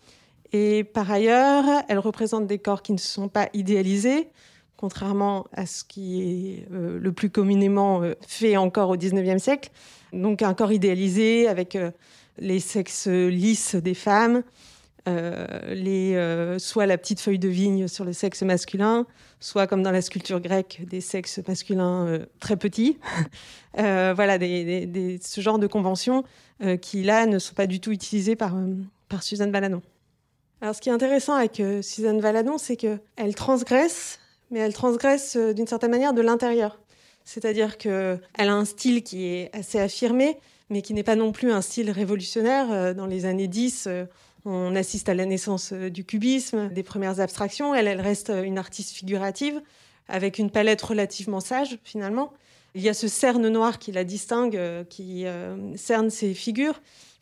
Et 0.54 0.84
par 0.84 1.10
ailleurs, 1.10 1.66
elle 1.88 2.00
représente 2.00 2.48
des 2.48 2.60
corps 2.60 2.82
qui 2.82 2.92
ne 2.92 2.98
sont 2.98 3.30
pas 3.30 3.50
idéalisés, 3.54 4.30
contrairement 4.76 5.46
à 5.54 5.66
ce 5.66 5.84
qui 5.84 6.22
est 6.22 6.68
euh, 6.74 7.00
le 7.00 7.12
plus 7.14 7.30
communément 7.30 8.02
euh, 8.02 8.16
fait 8.28 8.58
encore 8.58 8.90
au 8.90 8.98
XIXe 8.98 9.42
siècle. 9.42 9.70
Donc 10.12 10.42
un 10.42 10.54
corps 10.54 10.74
idéalisé 10.74 11.48
avec 11.48 11.76
euh, 11.76 11.92
les 12.38 12.60
sexes 12.60 13.08
lisses 13.08 13.76
des 13.76 13.94
femmes, 13.94 14.44
soit 15.06 16.86
la 16.86 16.98
petite 16.98 17.22
feuille 17.22 17.40
de 17.40 17.48
vigne 17.48 17.88
sur 17.88 18.04
le 18.04 18.14
sexe 18.14 18.42
masculin, 18.44 19.06
soit 19.40 19.68
comme 19.68 19.84
dans 19.84 19.92
la 19.92 20.02
sculpture 20.02 20.40
grecque, 20.42 20.82
des 20.88 21.02
sexes 21.02 21.40
masculins 21.48 22.20
très 22.40 22.56
petits. 22.56 23.00
voilà, 23.76 24.38
ce 24.38 25.42
genre 25.42 25.60
de 25.60 25.68
conventions 25.68 26.24
qui 26.82 27.04
là 27.04 27.26
ne 27.26 27.40
sont 27.40 27.56
pas 27.56 27.68
du 27.68 27.80
tout 27.80 27.92
utilisées 27.92 28.36
par, 28.36 28.56
par 29.10 29.24
Suzanne 29.24 29.52
Balanon. 29.52 29.82
Alors, 30.62 30.76
ce 30.76 30.82
qui 30.82 30.90
est 30.90 30.94
intéressant 30.94 31.34
avec 31.34 31.60
euh, 31.60 31.82
Suzanne 31.82 32.22
Valadon, 32.22 32.60
c'est 32.60 32.76
qu'elle 32.76 33.36
transgresse, 33.36 34.20
mais 34.52 34.60
elle 34.60 34.74
transgresse 34.74 35.36
euh, 35.36 35.54
d'une 35.54 35.66
certaine 35.66 35.90
manière 35.90 36.14
de 36.14 36.22
l'intérieur. 36.22 36.80
C'est-à-dire 37.26 37.80
qu'elle 37.80 38.20
a 38.38 38.54
un 38.54 38.66
style 38.66 39.02
qui 39.02 39.26
est 39.26 39.50
assez 39.56 39.80
affirmé, 39.80 40.38
mais 40.70 40.84
qui 40.84 40.94
n'est 40.94 41.04
pas 41.04 41.16
non 41.16 41.32
plus 41.32 41.52
un 41.52 41.62
style 41.62 41.90
révolutionnaire. 41.90 42.72
Euh, 42.72 42.94
dans 42.94 43.08
les 43.08 43.26
années 43.26 43.48
10, 43.48 43.90
on 44.46 44.76
assiste 44.76 45.10
à 45.10 45.16
la 45.16 45.26
naissance 45.26 45.74
du 45.74 46.06
cubisme, 46.06 46.70
des 46.70 46.84
premières 46.84 47.20
abstractions. 47.20 47.74
Elle, 47.74 47.88
elle 47.88 48.02
reste 48.02 48.30
une 48.30 48.60
artiste 48.60 48.92
figurative, 48.92 49.60
avec 50.08 50.38
une 50.38 50.52
palette 50.52 50.82
relativement 50.84 51.40
sage, 51.40 51.80
finalement. 51.84 52.34
Il 52.76 52.84
y 52.84 52.90
a 52.90 52.94
ce 52.94 53.08
cerne 53.08 53.48
noir 53.50 53.80
qui 53.80 53.92
la 53.92 54.04
distingue, 54.04 54.60
qui 54.90 55.26
cerne 55.76 56.10
ses 56.10 56.34
figures, 56.34 56.82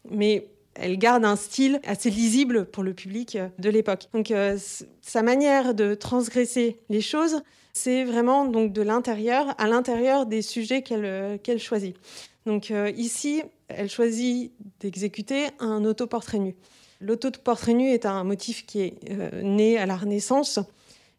mais 0.09 0.47
elle 0.79 0.97
garde 0.97 1.25
un 1.25 1.35
style 1.35 1.79
assez 1.85 2.09
lisible 2.09 2.65
pour 2.65 2.83
le 2.83 2.93
public 2.93 3.35
euh, 3.35 3.49
de 3.59 3.69
l'époque. 3.69 4.07
Donc 4.13 4.31
euh, 4.31 4.57
sa 5.01 5.21
manière 5.21 5.73
de 5.73 5.93
transgresser 5.93 6.79
les 6.89 7.01
choses, 7.01 7.41
c'est 7.73 8.03
vraiment 8.03 8.45
donc 8.45 8.73
de 8.73 8.81
l'intérieur 8.81 9.53
à 9.57 9.67
l'intérieur 9.67 10.25
des 10.25 10.41
sujets 10.41 10.81
qu'elle 10.81 11.05
euh, 11.05 11.57
choisit. 11.57 11.95
Donc 12.45 12.73
ici, 12.95 13.43
elle 13.67 13.89
choisit 13.89 14.51
d'exécuter 14.79 15.47
un 15.59 15.85
autoportrait 15.85 16.39
nu. 16.39 16.55
L'autoportrait 16.99 17.73
nu 17.73 17.91
est 17.91 18.07
un 18.07 18.23
motif 18.23 18.65
qui 18.65 18.81
est 18.81 19.43
né 19.43 19.77
à 19.77 19.85
la 19.85 19.95
Renaissance 19.95 20.59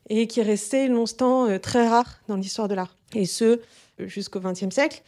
et 0.08 0.26
qui 0.26 0.40
est 0.40 0.44
resté 0.44 0.88
longtemps 0.88 1.46
très 1.60 1.86
rare 1.86 2.20
dans 2.26 2.36
l'histoire 2.36 2.66
de 2.66 2.74
l'art, 2.74 2.96
et 3.14 3.26
ce 3.26 3.60
jusqu'au 3.98 4.40
XXe 4.40 4.74
siècle. 4.74 5.02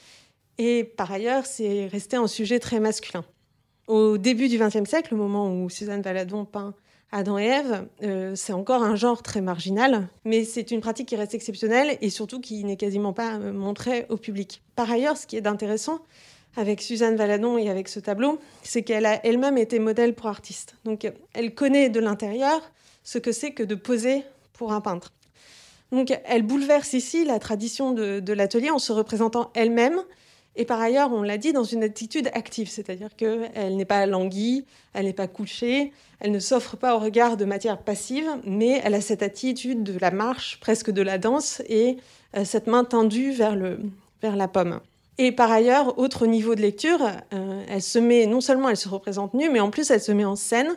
Et 0.59 0.85
par 0.85 1.11
ailleurs, 1.11 1.45
c'est 1.45 1.87
resté 1.87 2.17
un 2.17 2.29
sujet 2.29 2.61
très 2.61 2.79
masculin. 2.79 3.25
Au 3.89 4.17
début 4.17 4.49
du 4.49 4.59
XXe 4.59 4.89
siècle, 4.89 5.15
au 5.15 5.17
moment 5.17 5.53
où 5.53 5.69
Suzanne 5.69 6.03
Valadon 6.03 6.45
peint 6.45 6.75
Adam 7.11 7.39
et 7.39 7.45
Ève, 7.45 7.87
euh, 8.03 8.35
c'est 8.35 8.55
encore 8.55 8.83
un 8.83 8.97
genre 8.97 9.23
très 9.23 9.41
marginal, 9.43 10.09
mais 10.25 10.45
c'est 10.45 10.71
une 10.71 10.81
pratique 10.81 11.09
qui 11.09 11.17
reste 11.17 11.35
exceptionnelle 11.35 11.99
et 12.01 12.09
surtout 12.09 12.41
qui 12.41 12.65
n'est 12.65 12.77
quasiment 12.77 13.13
pas 13.13 13.35
euh, 13.35 13.53
montrée 13.53 14.07
au 14.09 14.17
public. 14.17 14.63
Par 14.77 14.91
ailleurs, 14.91 15.17
ce 15.17 15.27
qui 15.27 15.37
est 15.37 15.47
intéressant 15.47 16.01
avec 16.57 16.81
Suzanne 16.81 17.17
Valadon 17.17 17.59
et 17.59 17.69
avec 17.69 17.89
ce 17.89 18.01
tableau, 18.01 18.39
c'est 18.63 18.83
qu'elle 18.83 19.05
a 19.05 19.25
elle-même 19.27 19.59
été 19.59 19.79
modèle 19.79 20.15
pour 20.15 20.27
artiste. 20.27 20.77
Donc 20.85 21.11
elle 21.33 21.55
connaît 21.55 21.89
de 21.89 22.01
l'intérieur 22.01 22.61
ce 23.03 23.19
que 23.19 23.33
c'est 23.33 23.53
que 23.53 23.63
de 23.63 23.75
poser 23.75 24.23
pour 24.53 24.73
un 24.73 24.81
peintre. 24.81 25.13
Donc 25.91 26.13
elle 26.25 26.43
bouleverse 26.43 26.93
ici 26.95 27.25
la 27.25 27.39
tradition 27.39 27.93
de, 27.93 28.21
de 28.21 28.33
l'atelier 28.33 28.71
en 28.71 28.79
se 28.79 28.93
représentant 28.93 29.51
elle-même 29.55 30.03
et 30.55 30.67
par 30.67 30.81
ailleurs, 30.81 31.11
on 31.13 31.23
l'a 31.23 31.39
dit, 31.39 31.53
dans 31.53 31.65
une 31.65 31.83
attitude 31.83 32.29
active, 32.35 32.69
c'est-à-dire 32.69 33.17
qu'elle 33.17 33.77
n'est 33.77 33.87
pas 33.87 34.05
languie, 34.05 34.67
elle 34.93 35.07
n'est 35.07 35.15
pas 35.15 35.27
couchée, 35.27 35.93
elle 36.21 36.31
ne 36.31 36.39
s'offre 36.39 36.77
pas 36.77 36.95
au 36.95 36.99
regard 36.99 37.39
de 37.39 37.47
matière 37.47 37.79
passive, 37.79 38.29
mais 38.45 38.81
elle 38.85 38.95
a 38.95 39.01
cette 39.01 39.23
attitude 39.23 39.83
de 39.83 39.99
la 39.99 40.11
marche, 40.11 40.61
presque 40.61 40.91
de 40.91 41.01
la 41.01 41.17
danse, 41.17 41.63
et 41.69 41.97
euh, 42.37 42.45
cette 42.45 42.67
main 42.67 42.85
tendue 42.85 43.33
vers, 43.33 43.57
le, 43.57 43.79
vers 44.21 44.37
la 44.37 44.47
pomme. 44.47 44.81
Et 45.17 45.33
par 45.33 45.51
ailleurs, 45.51 45.99
autre 45.99 46.27
niveau 46.27 46.55
de 46.55 46.61
lecture, 46.61 47.01
euh, 47.33 47.65
elle 47.69 47.83
se 47.83 47.99
met, 47.99 48.27
non 48.27 48.43
seulement 48.43 48.69
elle 48.69 48.77
se 48.77 48.89
représente 48.89 49.33
nue, 49.33 49.49
mais 49.49 49.61
en 49.61 49.71
plus 49.71 49.91
elle 49.91 50.01
se 50.01 50.13
met 50.13 50.25
en 50.25 50.37
scène 50.37 50.71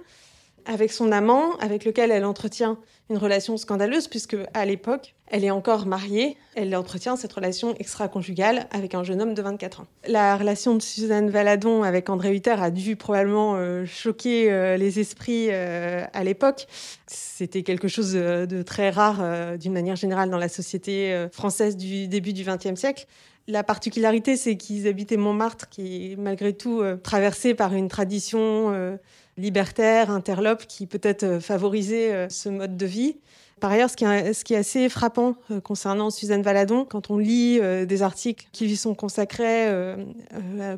avec 0.66 0.92
son 0.92 1.12
amant, 1.12 1.56
avec 1.58 1.84
lequel 1.86 2.12
elle 2.12 2.26
entretient 2.26 2.78
une 3.10 3.18
relation 3.18 3.58
scandaleuse, 3.58 4.08
puisque 4.08 4.38
à 4.54 4.66
l'époque, 4.66 5.14
elle 5.28 5.44
est 5.44 5.52
encore 5.52 5.86
mariée, 5.86 6.38
elle 6.56 6.76
entretient 6.76 7.16
cette 7.16 7.34
relation 7.34 7.76
extra-conjugale 7.78 8.68
avec 8.72 8.96
un 8.96 9.04
jeune 9.04 9.22
homme 9.22 9.34
de 9.34 9.42
24 9.42 9.82
ans. 9.82 9.88
La 10.08 10.38
relation 10.38 10.76
de 10.76 10.82
Suzanne 10.82 11.30
Valadon 11.30 11.84
avec 11.84 12.10
André 12.10 12.36
Hutter 12.36 12.56
a 12.58 12.72
dû 12.72 12.96
probablement 12.96 13.56
euh, 13.56 13.86
choquer 13.86 14.52
euh, 14.52 14.78
les 14.78 15.00
esprits 15.00 15.48
euh, 15.52 16.04
à 16.14 16.24
l'époque. 16.24 16.68
C'était 17.08 17.64
quelque 17.64 17.88
chose 17.88 18.14
de 18.14 18.62
très 18.64 18.90
rare 18.90 19.58
d'une 19.58 19.74
manière 19.74 19.96
générale 19.96 20.30
dans 20.30 20.38
la 20.38 20.50
société 20.50 21.28
française 21.32 21.78
du 21.78 22.08
début 22.08 22.34
du 22.34 22.44
XXe 22.44 22.80
siècle. 22.80 23.06
La 23.48 23.64
particularité, 23.64 24.38
c'est 24.38 24.58
qu'ils 24.58 24.88
habitaient 24.88 25.18
Montmartre, 25.18 25.70
qui 25.70 26.12
est 26.12 26.16
malgré 26.16 26.54
tout 26.54 26.82
traversé 27.04 27.54
par 27.54 27.74
une 27.74 27.90
tradition 27.90 28.98
libertaire, 29.38 30.12
interlope, 30.12 30.66
qui 30.68 30.88
peut-être 30.88 31.24
euh, 31.24 31.40
favorisait 31.40 32.14
euh, 32.14 32.30
ce 32.30 32.50
mode 32.50 32.78
de 32.78 32.86
vie. 32.86 33.18
Par 33.60 33.72
ailleurs, 33.72 33.90
ce 33.90 33.96
qui 33.96 34.54
est, 34.54 34.58
assez 34.58 34.90
frappant 34.90 35.36
euh, 35.50 35.62
concernant 35.62 36.10
Suzanne 36.10 36.42
Valadon, 36.42 36.86
quand 36.86 37.10
on 37.10 37.18
lit 37.18 37.60
des 37.60 38.02
articles 38.02 38.48
qui 38.52 38.68
lui 38.68 38.76
sont 38.76 38.94
consacrés 38.94 39.72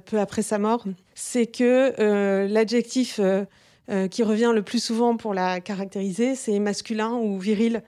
peu 0.06 0.20
après 0.20 0.44
sa 0.44 0.60
mort, 0.60 0.86
c'est 1.16 1.48
que 1.48 2.46
l'adjectif 2.48 3.20
qui 4.12 4.24
revient 4.24 4.52
le 4.54 4.62
plus 4.62 4.82
souvent 4.82 5.18
pour 5.18 5.34
la 5.34 5.60
caractériser, 5.60 6.36
c'est 6.36 6.60
masculin 6.60 7.14
ou 7.14 7.40
viril, 7.40 7.82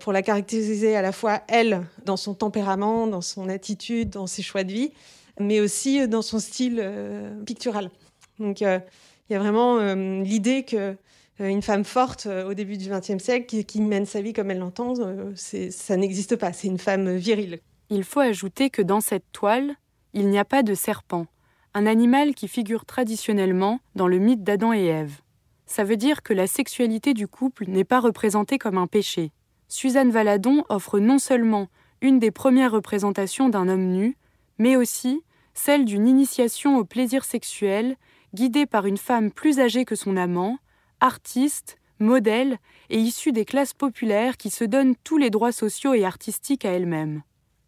pour 0.00 0.14
la 0.14 0.22
caractériser 0.22 0.96
à 0.96 1.02
la 1.02 1.12
fois 1.12 1.42
elle, 1.46 1.86
dans 2.06 2.16
son 2.16 2.32
tempérament, 2.32 3.06
dans 3.06 3.20
son 3.20 3.50
attitude, 3.50 4.08
dans 4.08 4.26
ses 4.26 4.42
choix 4.42 4.64
de 4.64 4.72
vie, 4.72 4.92
mais 5.38 5.60
aussi 5.60 6.08
dans 6.08 6.22
son 6.22 6.38
style 6.38 6.82
pictural. 7.44 7.90
Donc, 8.38 8.64
il 9.28 9.32
y 9.32 9.36
a 9.36 9.38
vraiment 9.38 9.78
euh, 9.78 10.22
l'idée 10.22 10.64
que 10.64 10.96
euh, 11.40 11.48
une 11.48 11.62
femme 11.62 11.84
forte 11.84 12.26
euh, 12.26 12.48
au 12.48 12.54
début 12.54 12.76
du 12.76 12.88
XXe 12.88 13.22
siècle 13.22 13.64
qui, 13.64 13.80
mène 13.80 14.06
sa 14.06 14.20
vie 14.20 14.32
comme 14.32 14.50
elle 14.50 14.58
l'entend, 14.58 14.94
ça 15.34 15.96
n'existe 15.96 16.36
pas. 16.36 16.52
C'est 16.52 16.68
une 16.68 16.78
femme 16.78 17.16
virile. 17.16 17.60
Il 17.90 18.04
faut 18.04 18.20
ajouter 18.20 18.70
que 18.70 18.82
dans 18.82 19.00
cette 19.00 19.30
toile, 19.32 19.74
il 20.12 20.28
n'y 20.28 20.38
a 20.38 20.44
pas 20.44 20.62
de 20.62 20.74
serpent, 20.74 21.26
un 21.74 21.86
animal 21.86 22.34
qui 22.34 22.48
figure 22.48 22.84
traditionnellement 22.84 23.80
dans 23.94 24.08
le 24.08 24.18
mythe 24.18 24.44
d'Adam 24.44 24.72
et 24.72 24.84
Ève. 24.84 25.20
Ça 25.66 25.84
veut 25.84 25.96
dire 25.96 26.22
que 26.22 26.34
la 26.34 26.46
sexualité 26.46 27.14
du 27.14 27.26
couple 27.26 27.64
n'est 27.66 27.84
pas 27.84 28.00
représentée 28.00 28.58
comme 28.58 28.76
un 28.76 28.86
péché. 28.86 29.32
Suzanne 29.68 30.10
Valadon 30.10 30.64
offre 30.68 30.98
non 30.98 31.18
seulement 31.18 31.68
une 32.02 32.18
des 32.18 32.30
premières 32.30 32.72
représentations 32.72 33.48
d'un 33.48 33.68
homme 33.68 33.86
nu, 33.86 34.18
mais 34.58 34.76
aussi 34.76 35.22
celle 35.54 35.84
d'une 35.84 36.06
initiation 36.06 36.76
au 36.76 36.84
plaisir 36.84 37.24
sexuel 37.24 37.96
guidée 38.34 38.66
par 38.66 38.86
une 38.86 38.96
femme 38.96 39.30
plus 39.30 39.60
âgée 39.60 39.84
que 39.84 39.94
son 39.94 40.16
amant, 40.16 40.58
artiste, 41.00 41.76
modèle 41.98 42.58
et 42.90 42.98
issue 42.98 43.32
des 43.32 43.44
classes 43.44 43.74
populaires 43.74 44.36
qui 44.36 44.50
se 44.50 44.64
donnent 44.64 44.94
tous 45.04 45.18
les 45.18 45.30
droits 45.30 45.52
sociaux 45.52 45.94
et 45.94 46.04
artistiques 46.04 46.64
à 46.64 46.70
elle-même. 46.70 47.22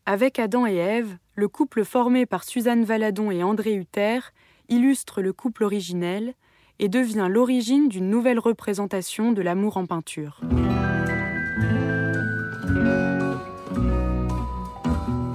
Avec 0.07 0.39
Adam 0.39 0.67
et 0.67 0.77
Ève, 0.77 1.17
le 1.35 1.49
couple 1.49 1.85
formé 1.85 2.27
par 2.27 2.45
Suzanne 2.45 2.85
Valadon 2.85 3.31
et 3.31 3.43
André 3.43 3.75
Hutter 3.75 4.21
illustre 4.69 5.23
le 5.23 5.33
couple 5.33 5.65
originel 5.65 6.35
et 6.79 6.89
devient 6.89 7.29
l'origine 7.31 7.89
d'une 7.89 8.11
nouvelle 8.11 8.39
représentation 8.39 9.33
de 9.33 9.43
l'amour 9.43 9.77
en 9.77 9.87
peinture. 9.87 10.41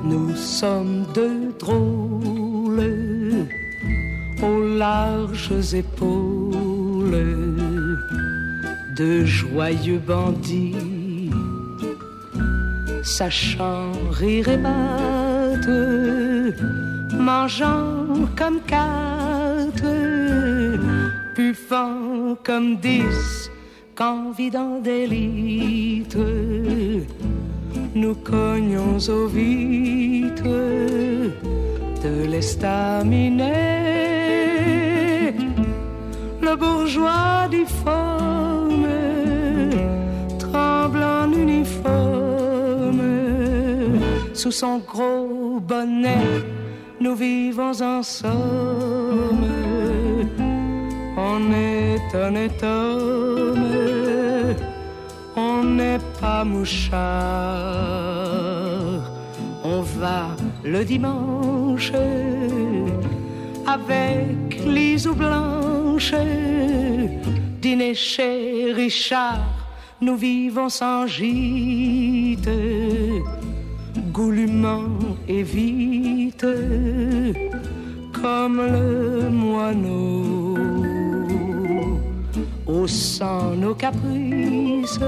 Nous 0.04 0.36
sommes 0.36 1.06
deux 1.14 1.52
drôles 1.58 2.39
aux 4.42 4.64
larges 4.78 5.74
épaules 5.74 7.28
de 8.96 9.26
joyeux 9.26 10.02
bandits, 10.06 11.30
sachant 13.04 13.92
rire 14.12 14.50
et 14.50 14.58
battre, 14.58 15.70
mangeant 17.14 18.06
comme 18.38 18.60
quatre, 18.68 19.96
puffant 21.36 22.38
comme 22.44 22.78
dix, 22.78 23.50
qu'envidant 23.96 24.80
d'élite, 24.80 26.18
nous 27.96 28.16
cognons 28.16 28.98
aux 29.10 29.28
vitres 29.28 30.44
de 32.04 32.26
l'estaminet 32.30 34.09
le 36.50 36.56
bourgeois 36.56 37.48
difforme 37.50 38.88
tremble 40.40 41.04
en 41.04 41.32
uniforme 41.32 43.02
sous 44.34 44.52
son 44.52 44.80
gros 44.80 45.60
bonnet. 45.60 46.28
Nous 47.00 47.16
vivons 47.16 47.80
en 47.82 48.02
somme. 48.04 49.46
On 51.18 51.40
est 51.52 52.16
honnête 52.16 52.64
homme, 52.64 53.68
on 55.36 55.64
n'est 55.64 56.04
pas 56.20 56.44
mouchard. 56.44 57.00
On 59.64 59.82
va 59.82 60.22
le 60.64 60.84
dimanche 60.84 61.92
avec 63.68 64.49
l'isou 64.70 65.14
blanche. 65.14 66.14
Dîner 67.62 67.94
chez 67.94 68.72
Richard, 68.74 69.44
nous 70.02 70.16
vivons 70.16 70.70
sans 70.70 71.08
gîte, 71.08 72.50
goulûment 74.14 75.00
et 75.28 75.44
vite, 75.44 76.46
comme 78.22 78.62
le 78.62 79.30
moineau. 79.30 80.58
Au 82.66 82.88
sang 82.88 83.56
nos 83.56 83.76
caprices, 83.76 85.00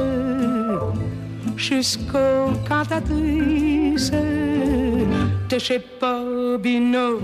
jusqu'aux 1.55 2.51
cantatrices 2.67 4.11
de 5.49 5.57
chez 5.59 5.79
Bobino 5.99 7.19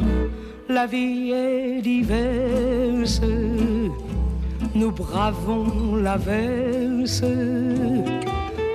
la 0.70 0.86
vie 0.86 1.32
est 1.32 1.82
diverse. 1.82 3.22
Nous 4.76 4.92
bravons 4.92 5.96
la 5.96 6.18
verse 6.18 7.24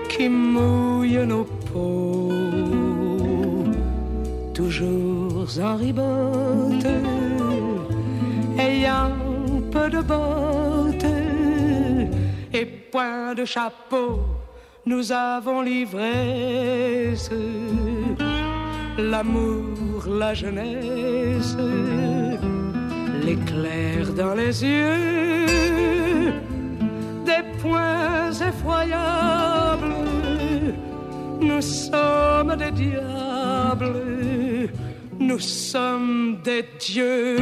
qui 0.09 0.29
mouille 0.29 1.25
nos 1.27 1.45
peaux, 1.73 2.31
toujours 4.55 5.47
en 5.63 5.77
ribote, 5.77 6.87
ayant 8.59 9.13
peu 9.71 9.89
de 9.89 10.01
bottes 10.01 11.13
et 12.53 12.67
point 12.67 13.35
de 13.35 13.45
chapeau. 13.45 14.21
Nous 14.85 15.13
avons 15.13 15.63
l'ivresse, 15.63 17.31
l'amour 18.99 19.92
la 20.19 20.35
jeunesse, 20.35 21.57
l'éclair 23.25 24.13
dans 24.15 24.35
les 24.35 24.65
yeux, 24.65 26.33
des 27.25 27.43
points 27.61 28.31
effroyables 28.33 29.95
Nous 31.41 31.61
sommes 31.61 32.57
des 32.57 32.71
diables, 32.71 33.97
nous 35.19 35.39
sommes 35.41 36.39
des 36.43 36.65
dieux. 36.81 37.39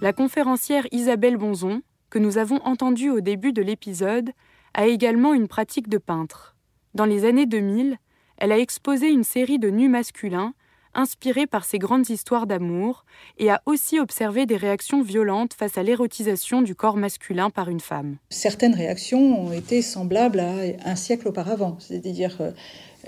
La 0.00 0.12
conférencière 0.12 0.86
Isabelle 0.90 1.36
Bonzon, 1.36 1.82
que 2.10 2.18
nous 2.18 2.38
avons 2.38 2.60
entendue 2.64 3.10
au 3.10 3.20
début 3.20 3.52
de 3.52 3.62
l'épisode, 3.62 4.30
a 4.74 4.86
également 4.86 5.32
une 5.32 5.48
pratique 5.48 5.88
de 5.88 5.98
peintre. 5.98 6.51
Dans 6.94 7.06
les 7.06 7.24
années 7.24 7.46
2000, 7.46 7.96
elle 8.36 8.52
a 8.52 8.58
exposé 8.58 9.08
une 9.08 9.24
série 9.24 9.58
de 9.58 9.70
nus 9.70 9.88
masculins 9.88 10.52
inspirés 10.94 11.46
par 11.46 11.64
ces 11.64 11.78
grandes 11.78 12.10
histoires 12.10 12.46
d'amour 12.46 13.06
et 13.38 13.50
a 13.50 13.62
aussi 13.64 13.98
observé 13.98 14.44
des 14.44 14.58
réactions 14.58 15.00
violentes 15.00 15.54
face 15.54 15.78
à 15.78 15.82
l'érotisation 15.82 16.60
du 16.60 16.74
corps 16.74 16.98
masculin 16.98 17.48
par 17.48 17.70
une 17.70 17.80
femme. 17.80 18.16
Certaines 18.28 18.74
réactions 18.74 19.46
ont 19.46 19.52
été 19.52 19.80
semblables 19.80 20.40
à 20.40 20.54
un 20.84 20.96
siècle 20.96 21.28
auparavant, 21.28 21.78
c'est-à-dire 21.78 22.36
euh, 22.42 22.50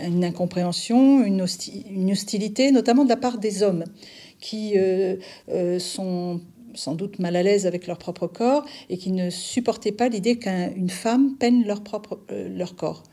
une 0.02 0.24
incompréhension, 0.24 1.22
une, 1.22 1.42
hostilité, 1.42 2.72
notamment 2.72 3.04
de 3.04 3.10
la 3.10 3.18
part 3.18 3.36
des 3.36 3.62
hommes 3.62 3.84
qui 4.40 4.78
euh, 4.78 5.16
euh, 5.50 5.78
sont 5.78 6.40
sans 6.72 6.94
doute 6.94 7.18
mal 7.18 7.36
à 7.36 7.42
l'aise 7.42 7.66
avec 7.66 7.86
leur 7.86 7.98
propre 7.98 8.26
corps 8.28 8.64
et 8.88 8.96
qui 8.96 9.12
ne 9.12 9.28
supportaient 9.28 9.92
pas 9.92 10.08
l'idée 10.08 10.38
qu'une 10.38 10.90
femme 10.90 11.36
peigne 11.36 11.64
leur, 11.64 11.84
propre, 11.84 12.20
leur 12.30 12.76
corps 12.76 13.04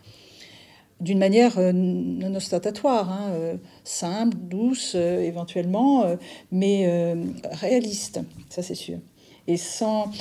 d'une 1.01 1.17
manière 1.17 1.57
euh, 1.57 1.71
non 1.73 2.33
ostentatoire, 2.35 3.11
hein, 3.11 3.31
euh, 3.31 3.57
simple, 3.83 4.37
douce 4.37 4.93
euh, 4.95 5.19
éventuellement, 5.21 6.05
mais 6.51 7.15
réaliste, 7.51 8.21
ça 8.49 8.61
c'est 8.61 8.75
sûr, 8.75 8.99
et 9.47 9.57
sans 9.57 10.11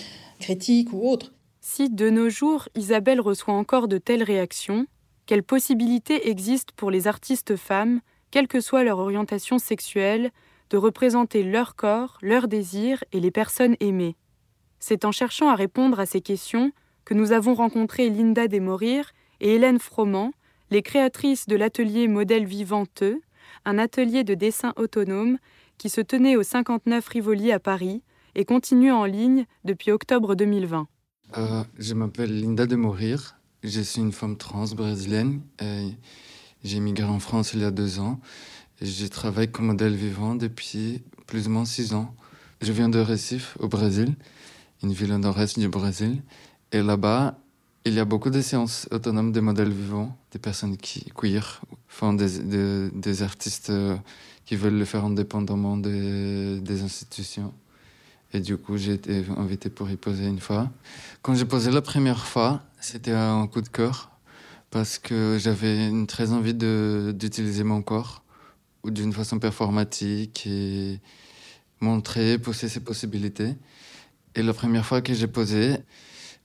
critique 0.41 0.93
ou 0.93 1.09
autre. 1.09 1.33
Si 1.61 1.91
de 1.91 2.09
nos 2.11 2.31
jours 2.31 2.69
Isabelle 2.75 3.21
reçoit 3.21 3.55
encore 3.55 3.89
de 3.89 3.99
telles 3.99 4.23
réactions, 4.23 4.87
quelles 5.27 5.43
possibilités 5.43 6.29
existent 6.29 6.73
pour 6.77 6.91
les 6.91 7.07
artistes 7.07 7.57
femmes, 7.57 8.01
quelle 8.31 8.49
que 8.49 8.61
soit 8.61 8.85
leur 8.85 8.99
orientation 8.99 9.59
sexuelle, 9.59 10.31
de 10.71 10.77
représenter 10.77 11.43
leur 11.43 11.77
corps, 11.77 12.19
leurs 12.23 12.49
désirs 12.49 13.05
et 13.13 13.21
les 13.21 13.31
personnes 13.31 13.77
aimées? 13.81 14.17
C'est 14.79 15.05
en 15.05 15.13
cherchant 15.13 15.49
à 15.49 15.55
répondre 15.55 16.01
à 16.01 16.07
ces 16.07 16.21
questions 16.21 16.73
que 17.05 17.15
nous 17.15 17.33
avons 17.33 17.55
rencontré 17.55 18.09
Linda 18.09 18.49
Desmorir 18.49 19.13
et 19.41 19.55
Hélène 19.55 19.79
Froment, 19.79 20.33
les 20.71 20.83
créatrices 20.83 21.47
de 21.47 21.57
l'atelier 21.57 22.09
Modèle 22.09 22.45
Vivanteux, 22.45 23.21
un 23.65 23.79
atelier 23.79 24.25
de 24.25 24.35
dessin 24.35 24.73
autonome 24.77 25.39
qui 25.79 25.89
se 25.89 26.01
tenait 26.01 26.37
au 26.37 26.43
59 26.43 27.07
Rivoli 27.09 27.53
à 27.53 27.59
Paris 27.59 28.03
et 28.35 28.45
continue 28.45 28.93
en 28.93 29.05
ligne 29.05 29.47
depuis 29.65 29.91
octobre 29.91 30.35
2020. 30.35 30.87
Euh, 31.37 31.65
je 31.79 31.95
m'appelle 31.95 32.41
Linda 32.41 32.67
de 32.67 32.77
Mourir. 32.77 33.37
Je 33.63 33.81
suis 33.81 34.01
une 34.01 34.13
femme 34.13 34.37
trans 34.37 34.67
brésilienne. 34.75 35.41
J'ai 36.63 36.81
migré 36.81 37.05
en 37.05 37.19
France 37.19 37.53
il 37.55 37.61
y 37.61 37.65
a 37.65 37.71
deux 37.71 37.99
ans. 37.99 38.21
Je 38.81 39.07
travaille 39.07 39.51
comme 39.51 39.67
modèle 39.67 39.95
vivant 39.95 40.35
depuis 40.35 41.03
plus 41.27 41.49
ou 41.49 41.51
moins 41.51 41.65
six 41.65 41.95
ans. 41.95 42.15
Je 42.61 42.73
viens 42.73 42.89
de 42.89 42.99
Recife, 42.99 43.57
au 43.61 43.69
Brésil, 43.69 44.15
une 44.83 44.93
ville 44.93 45.13
au 45.13 45.19
nord-est 45.19 45.59
du 45.59 45.69
Brésil. 45.69 46.23
Et 46.73 46.83
là-bas, 46.83 47.39
il 47.85 47.95
y 47.95 47.99
a 47.99 48.05
beaucoup 48.05 48.31
de 48.31 48.41
séances 48.41 48.89
autonomes 48.91 49.33
de 49.33 49.41
modèles 49.41 49.73
vivants, 49.73 50.17
des 50.33 50.39
personnes 50.39 50.77
qui 50.77 51.11
queer, 51.15 51.61
des, 52.03 52.91
des, 52.91 53.23
artistes 53.23 53.71
euh, 53.71 53.97
qui 54.45 54.57
veulent 54.57 54.79
le 54.79 54.85
faire 54.85 55.05
indépendamment 55.05 55.77
des, 55.77 56.61
des 56.61 56.83
institutions. 56.83 57.53
Et 58.33 58.41
du 58.41 58.57
coup, 58.57 58.77
j'ai 58.77 58.93
été 58.93 59.25
invité 59.37 59.71
pour 59.71 59.91
y 59.91 59.97
poser 59.97 60.27
une 60.27 60.41
fois. 60.41 60.71
Quand 61.23 61.35
j'ai 61.35 61.47
posé 61.47 61.71
la 61.71 61.83
première 61.83 62.27
fois, 62.27 62.63
c'était 62.81 63.13
un 63.13 63.47
coup 63.47 63.61
de 63.61 63.69
cœur 63.69 64.11
parce 64.71 64.99
que 64.99 65.37
j'avais 65.41 65.89
une 65.89 66.07
très 66.07 66.33
envie 66.33 66.55
d'utiliser 66.55 67.65
mon 67.65 67.83
corps 67.83 68.23
d'une 68.85 69.13
façon 69.13 69.39
performatique 69.39 70.47
et 70.47 71.01
montrer, 71.81 72.39
pousser 72.39 72.69
ses 72.69 72.81
possibilités. 72.81 73.57
Et 74.37 74.43
la 74.43 74.55
première 74.55 74.87
fois 74.87 75.03
que 75.03 75.13
j'ai 75.13 75.27
posé, 75.27 75.77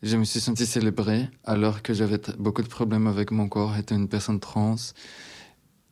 je 0.04 0.18
me 0.18 0.24
suis 0.24 0.40
senti 0.40 0.66
célébré 0.66 1.30
alors 1.44 1.82
que 1.82 1.94
j'avais 1.94 2.20
beaucoup 2.38 2.62
de 2.62 2.68
problèmes 2.68 3.08
avec 3.08 3.32
mon 3.32 3.48
corps, 3.48 3.76
étant 3.78 3.96
une 3.96 4.08
personne 4.08 4.40
trans. 4.40 4.76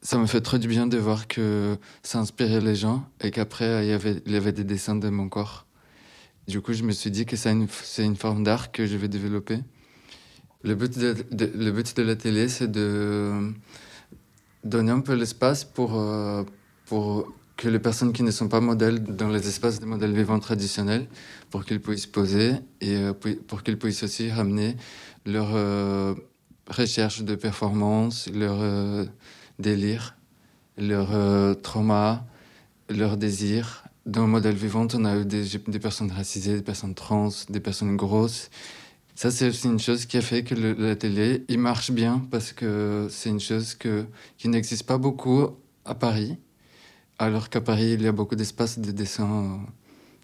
Ça 0.01 0.17
me 0.17 0.25
fait 0.25 0.41
trop 0.41 0.57
du 0.57 0.67
bien 0.67 0.85
de 0.87 0.97
voir 0.97 1.27
que 1.27 1.77
ça 2.03 2.19
inspirait 2.19 2.59
les 2.59 2.75
gens 2.75 3.07
et 3.21 3.31
qu'après, 3.31 3.85
il, 3.85 3.89
y 3.89 4.35
avait, 4.35 4.51
des 4.51 4.63
dessins 4.63 4.95
de 4.95 5.09
mon 5.09 5.29
corps. 5.29 5.65
Du 6.47 6.59
coup, 6.59 6.73
je 6.73 6.83
me 6.83 6.91
suis 6.91 7.09
dit 7.09 7.25
que 7.25 7.37
c'est 7.37 7.51
une, 7.51 8.15
forme 8.17 8.43
d'art 8.43 8.71
que 8.71 8.85
je 8.85 8.97
vais 8.97 9.07
développer. 9.07 9.59
Le 10.63 10.75
but 10.75 10.97
de, 10.97 11.15
le 11.31 12.03
la 12.03 12.15
télé, 12.15 12.49
c'est 12.49 12.69
de 12.69 13.53
donner 14.63 14.91
un 14.91 14.99
peu 14.99 15.13
l'espace 15.13 15.63
pour, 15.63 15.99
euh, 15.99 16.43
pour 16.85 17.33
que 17.57 17.69
les 17.69 17.79
personnes 17.79 18.13
qui 18.13 18.23
ne 18.23 18.31
sont 18.31 18.47
pas 18.47 18.59
modèles 18.59 19.03
dans 19.03 19.29
les 19.29 19.47
espaces 19.47 19.79
de 19.79 19.85
modèles 19.85 20.13
vivants 20.13 20.39
traditionnels, 20.39 21.07
pour 21.49 21.65
qu'ils 21.65 21.79
puissent 21.79 22.07
poser 22.07 22.53
et 22.81 22.95
euh, 22.95 23.13
pour 23.47 23.63
qu'ils 23.63 23.77
puissent 23.77 24.03
aussi 24.03 24.31
ramener 24.31 24.75
leur 25.25 25.51
euh, 25.53 26.15
recherche 26.67 27.21
de 27.21 27.35
performance, 27.35 28.27
leur 28.33 28.57
euh, 28.59 29.05
délire, 29.59 30.15
leur 30.77 31.09
trauma, 31.61 32.25
leur 32.89 33.17
désir. 33.17 33.83
Dans 34.07 34.21
le 34.21 34.27
modèle 34.27 34.55
vivant, 34.55 34.87
on 34.95 35.05
a 35.05 35.15
eu 35.17 35.25
des, 35.25 35.43
des, 35.67 35.79
personnes 35.79 36.11
racisées, 36.11 36.55
des 36.55 36.63
personnes 36.63 36.95
trans, 36.95 37.29
des 37.49 37.59
personnes 37.59 37.95
grosses. 37.95 38.49
Ça, 39.13 39.29
c'est 39.29 39.47
aussi 39.47 39.67
une 39.67 39.79
chose 39.79 40.07
qui 40.07 40.17
a 40.17 40.21
fait 40.21 40.43
que 40.43 40.55
la 40.55 40.95
télé, 40.95 41.45
il 41.47 41.59
marche 41.59 41.91
bien 41.91 42.25
parce 42.31 42.51
que 42.51 43.07
c'est 43.11 43.29
une 43.29 43.39
chose 43.39 43.77
qui 44.37 44.49
n'existe 44.49 44.87
pas 44.87 44.97
beaucoup 44.97 45.49
à 45.85 45.93
Paris 45.93 46.37
alors 47.23 47.49
qu'à 47.49 47.61
Paris, 47.61 47.93
il 47.93 48.01
y 48.01 48.07
a 48.07 48.11
beaucoup 48.11 48.35
d'espaces 48.35 48.79
de 48.79 48.91
dessin 48.91 49.43
euh, 49.43 49.57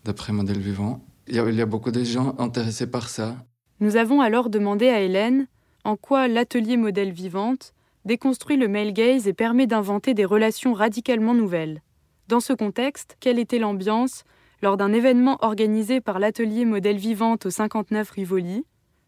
d'après 0.06 0.34
modèle 0.34 0.60
vivant. 0.60 1.02
Il 1.28 1.36
y, 1.36 1.40
a, 1.40 1.50
il 1.50 1.56
y 1.56 1.62
a 1.62 1.66
beaucoup 1.66 1.92
de 1.92 2.04
gens 2.04 2.36
intéressés 2.40 2.90
par 2.90 3.10
ça. 3.10 3.36
Nous 3.80 3.96
avons 3.96 4.22
alors 4.22 4.50
demandé 4.50 4.90
à 4.90 5.02
Hélène 5.02 5.48
en 5.84 5.96
quoi 5.96 6.28
l'atelier 6.28 6.78
modèle 6.78 7.12
vivante 7.12 7.74
déconstruit 8.06 8.58
le 8.58 8.68
male 8.68 8.94
gaze 8.94 9.28
et 9.28 9.34
permet 9.34 9.68
d'inventer 9.68 10.14
des 10.14 10.26
relations 10.26 10.74
radicalement 10.74 11.34
nouvelles. 11.34 11.82
Dans 12.28 12.40
ce 12.40 12.54
contexte, 12.54 13.18
quelle 13.20 13.40
était 13.40 13.60
l'ambiance 13.60 14.24
lors 14.62 14.78
d'un 14.78 14.94
événement 14.94 15.38
organisé 15.42 16.02
par 16.02 16.20
l'atelier 16.20 16.66
modèle 16.66 16.98
vivante 16.98 17.46
au 17.46 17.50
59 17.50 18.10
Rivoli 18.12 18.66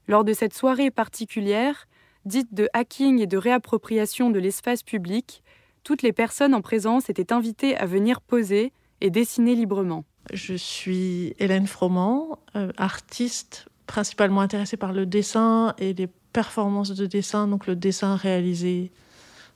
Lors 0.08 0.24
de 0.24 0.34
cette 0.34 0.54
soirée 0.54 0.92
particulière, 0.92 1.88
dite 2.26 2.54
de 2.54 2.70
hacking 2.74 3.20
et 3.20 3.28
de 3.28 3.38
réappropriation 3.38 4.30
de 4.30 4.40
l'espace 4.40 4.84
public, 4.84 5.44
toutes 5.84 6.02
les 6.02 6.14
personnes 6.14 6.54
en 6.54 6.62
présence 6.62 7.10
étaient 7.10 7.34
invitées 7.34 7.76
à 7.76 7.86
venir 7.86 8.22
poser 8.22 8.72
et 9.02 9.10
dessiner 9.10 9.56
librement. 9.56 10.06
Je 10.32 10.54
suis 10.54 11.34
Hélène 11.40 11.68
Froment, 11.68 12.40
euh, 12.56 12.72
artiste 12.78 13.68
principalement 13.88 14.42
intéressée 14.42 14.78
par 14.78 14.94
le 14.94 15.06
dessin 15.06 15.74
et 15.78 15.94
les 15.94 16.08
performances 16.08 16.92
de 16.92 17.06
dessin, 17.06 17.48
donc 17.48 17.68
le 17.68 17.76
dessin 17.76 18.16
réalisé 18.16 18.92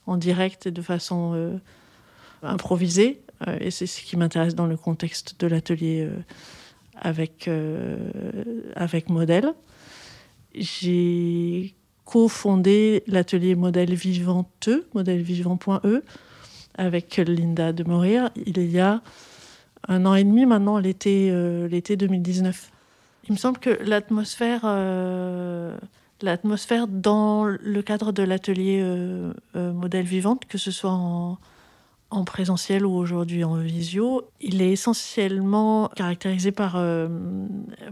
en 0.07 0.17
direct 0.17 0.65
et 0.65 0.71
de 0.71 0.81
façon 0.81 1.33
euh, 1.33 1.57
improvisée. 2.43 3.21
Euh, 3.47 3.57
et 3.61 3.71
c'est 3.71 3.87
ce 3.87 4.01
qui 4.01 4.17
m'intéresse 4.17 4.55
dans 4.55 4.65
le 4.65 4.77
contexte 4.77 5.39
de 5.39 5.47
l'atelier 5.47 6.09
avec, 6.95 7.49
avec 8.75 9.09
Modèle. 9.09 9.53
J'ai 10.55 11.75
co-fondé 12.05 13.03
l'atelier 13.07 13.55
Modèle 13.55 13.93
Vivanteux, 13.93 14.87
modèlevivant.e, 14.93 16.03
avec 16.77 17.17
Linda 17.17 17.73
de 17.73 17.83
Mourir, 17.83 18.29
il 18.45 18.63
y 18.71 18.79
a 18.79 19.01
un 19.87 20.05
an 20.05 20.15
et 20.15 20.23
demi 20.23 20.45
maintenant, 20.45 20.77
l'été 20.77 21.29
euh, 21.31 21.67
l'été 21.67 21.97
2019. 21.97 22.71
Il 23.27 23.33
me 23.33 23.37
semble 23.37 23.57
que 23.57 23.71
l'atmosphère, 23.83 24.61
euh, 24.65 25.75
l'atmosphère 26.21 26.87
dans 26.87 27.45
le 27.45 27.81
cadre 27.81 28.11
de 28.11 28.23
l'atelier 28.23 28.81
euh, 28.83 29.33
Modèle 29.55 30.05
Vivante, 30.05 30.45
que 30.45 30.57
ce 30.57 30.71
soit 30.71 30.91
en, 30.91 31.37
en 32.11 32.23
présentiel 32.23 32.85
ou 32.85 32.95
aujourd'hui 32.95 33.43
en 33.43 33.55
visio, 33.55 34.27
il 34.41 34.61
est 34.61 34.71
essentiellement 34.71 35.89
caractérisé 35.95 36.51
par, 36.51 36.79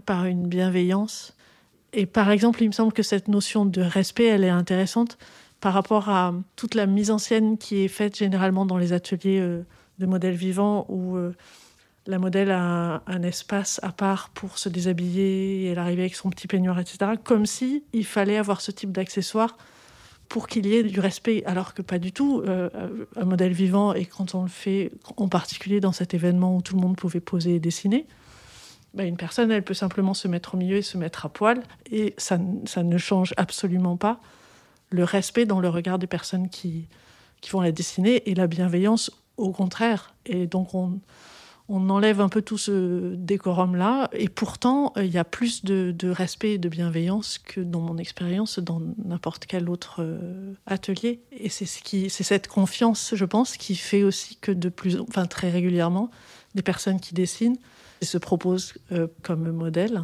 par 0.06 0.26
une 0.26 0.48
bienveillance 0.48 1.36
et 1.94 2.06
par 2.06 2.32
exemple, 2.32 2.64
il 2.64 2.68
me 2.68 2.74
semble 2.74 2.92
que 2.92 3.04
cette 3.04 3.28
notion 3.28 3.66
de 3.66 3.82
respect, 3.82 4.26
elle 4.26 4.44
est 4.44 4.50
intéressante 4.50 5.18
par 5.62 5.74
rapport 5.74 6.10
à 6.10 6.34
toute 6.56 6.76
la 6.76 6.88
mise 6.88 7.12
en 7.12 7.18
scène 7.18 7.58
qui 7.58 7.84
est 7.84 7.88
faite 7.88 8.18
généralement 8.18 8.66
dans 8.66 8.78
les 8.78 8.92
ateliers 8.92 9.40
euh, 9.40 9.64
de 10.00 10.06
modèles 10.06 10.36
vivants 10.36 10.86
où 10.90 11.16
euh, 11.16 11.34
la 12.06 12.20
modèle 12.20 12.52
a 12.52 13.02
un, 13.08 13.24
espace 13.24 13.80
à 13.82 13.92
part 13.92 14.30
pour 14.34 14.58
se 14.58 14.68
déshabiller 14.68 15.62
et 15.62 15.66
elle 15.68 15.80
arrive 15.80 16.00
avec 16.00 16.16
son 16.16 16.30
petit 16.30 16.48
peignoir, 16.48 16.80
etc. 16.80 17.12
Comme 17.24 17.46
si 17.46 17.84
il 17.94 18.06
fallait 18.06 18.38
avoir 18.38 18.60
ce 18.60 18.72
type 18.72 18.92
d'accessoire 18.92 19.58
pour 20.28 20.48
qu'il 20.48 20.66
y 20.66 20.74
ait 20.76 20.84
du 20.84 21.00
respect, 21.00 21.44
alors 21.46 21.74
que 21.74 21.82
pas 21.82 22.00
du 22.00 22.12
tout. 22.12 22.42
Euh, 22.46 22.70
un 23.16 23.26
modèle 23.26 23.54
vivant, 23.54 23.94
et 23.94 24.06
quand 24.06 24.36
on 24.36 24.42
le 24.42 24.50
fait, 24.50 24.92
en 25.16 25.28
particulier 25.30 25.80
dans 25.80 25.92
cet 25.92 26.14
événement 26.14 26.58
où 26.58 26.62
tout 26.62 26.76
le 26.76 26.82
monde 26.82 26.98
pouvait 26.98 27.22
poser 27.22 27.56
et 27.56 27.60
dessiner, 27.60 28.08
bah, 28.94 29.06
une 29.06 29.18
personne, 29.18 29.52
elle 29.52 29.64
peut 29.64 29.74
simplement 29.74 30.14
se 30.14 30.28
mettre 30.28 30.56
au 30.56 30.58
milieu 30.58 30.78
et 30.78 30.82
se 30.82 30.98
mettre 30.98 31.26
à 31.26 31.30
poil, 31.30 31.64
et 31.92 32.14
ça, 32.18 32.38
ça 32.66 32.84
ne 32.84 32.98
change 32.98 33.34
absolument 33.38 33.98
pas 33.98 34.20
le 34.90 35.04
respect 35.04 35.46
dans 35.46 35.60
le 35.60 35.70
regard 35.70 35.98
des 35.98 36.08
personnes 36.08 36.50
qui, 36.50 36.88
qui 37.42 37.50
vont 37.50 37.62
la 37.62 37.72
dessiner 37.72 38.30
et 38.30 38.36
la 38.36 38.48
bienveillance 38.48 39.12
au 39.38 39.52
contraire. 39.52 40.14
Et 40.28 40.46
donc 40.46 40.76
on, 40.76 41.00
on 41.70 41.90
enlève 41.90 42.22
un 42.22 42.30
peu 42.30 42.42
tout 42.42 42.58
ce 42.58 43.16
décorum-là, 43.16 44.10
et 44.14 44.30
pourtant 44.30 44.94
il 44.98 45.08
y 45.08 45.18
a 45.18 45.24
plus 45.24 45.64
de, 45.64 46.10
respect 46.10 46.54
et 46.54 46.58
de 46.58 46.70
bienveillance 46.70 47.38
que 47.38 47.62
dans 47.62 47.80
mon 47.80 47.98
expérience 47.98 48.60
dans 48.60 48.82
n'importe 49.04 49.46
quel 49.46 49.70
autre 49.70 50.04
euh, 50.04 50.54
atelier. 50.68 51.22
Et 51.32 51.50
c'est 51.50 51.66
ce 51.66 51.82
qui, 51.82 52.10
c'est 52.10 52.24
cette 52.24 52.48
confiance, 52.48 53.14
je 53.16 53.26
pense, 53.26 53.58
qui 53.58 53.76
fait 53.76 54.04
aussi 54.04 54.36
que 54.36 54.52
de 54.52 54.70
plus, 54.70 55.00
enfin 55.00 55.26
très 55.26 55.50
régulièrement, 55.50 56.12
des 56.54 56.62
personnes 56.62 57.00
qui 57.00 57.14
dessinent 57.14 57.58
se 58.06 58.18
proposent 58.18 58.74
euh, 58.92 59.08
comme 59.22 59.52
modèle 59.52 60.04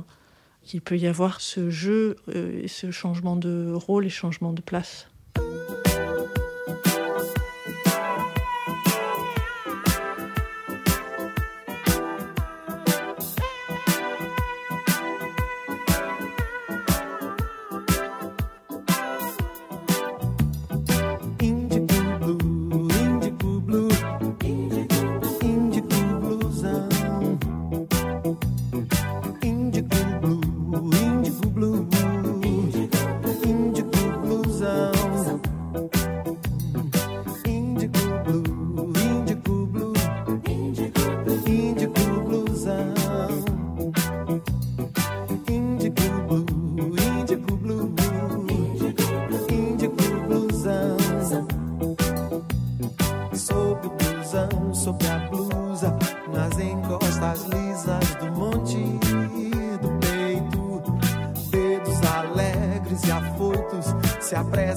qu'il 0.64 0.82
peut 0.82 0.98
y 0.98 1.08
avoir 1.08 1.42
ce 1.42 1.70
jeu 1.70 2.16
euh, 2.36 2.62
et 2.64 2.68
ce 2.68 2.92
changement 2.92 3.36
de 3.36 3.72
rôle 3.74 4.06
et 4.06 4.10
changement 4.10 4.54
de 4.54 4.62
place. 4.62 5.08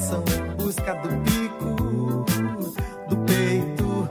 começam 0.03 0.25
em 0.37 0.57
busca 0.57 0.95
do 0.95 1.09
bico, 1.19 2.25
do 3.09 3.17
peito, 3.25 4.09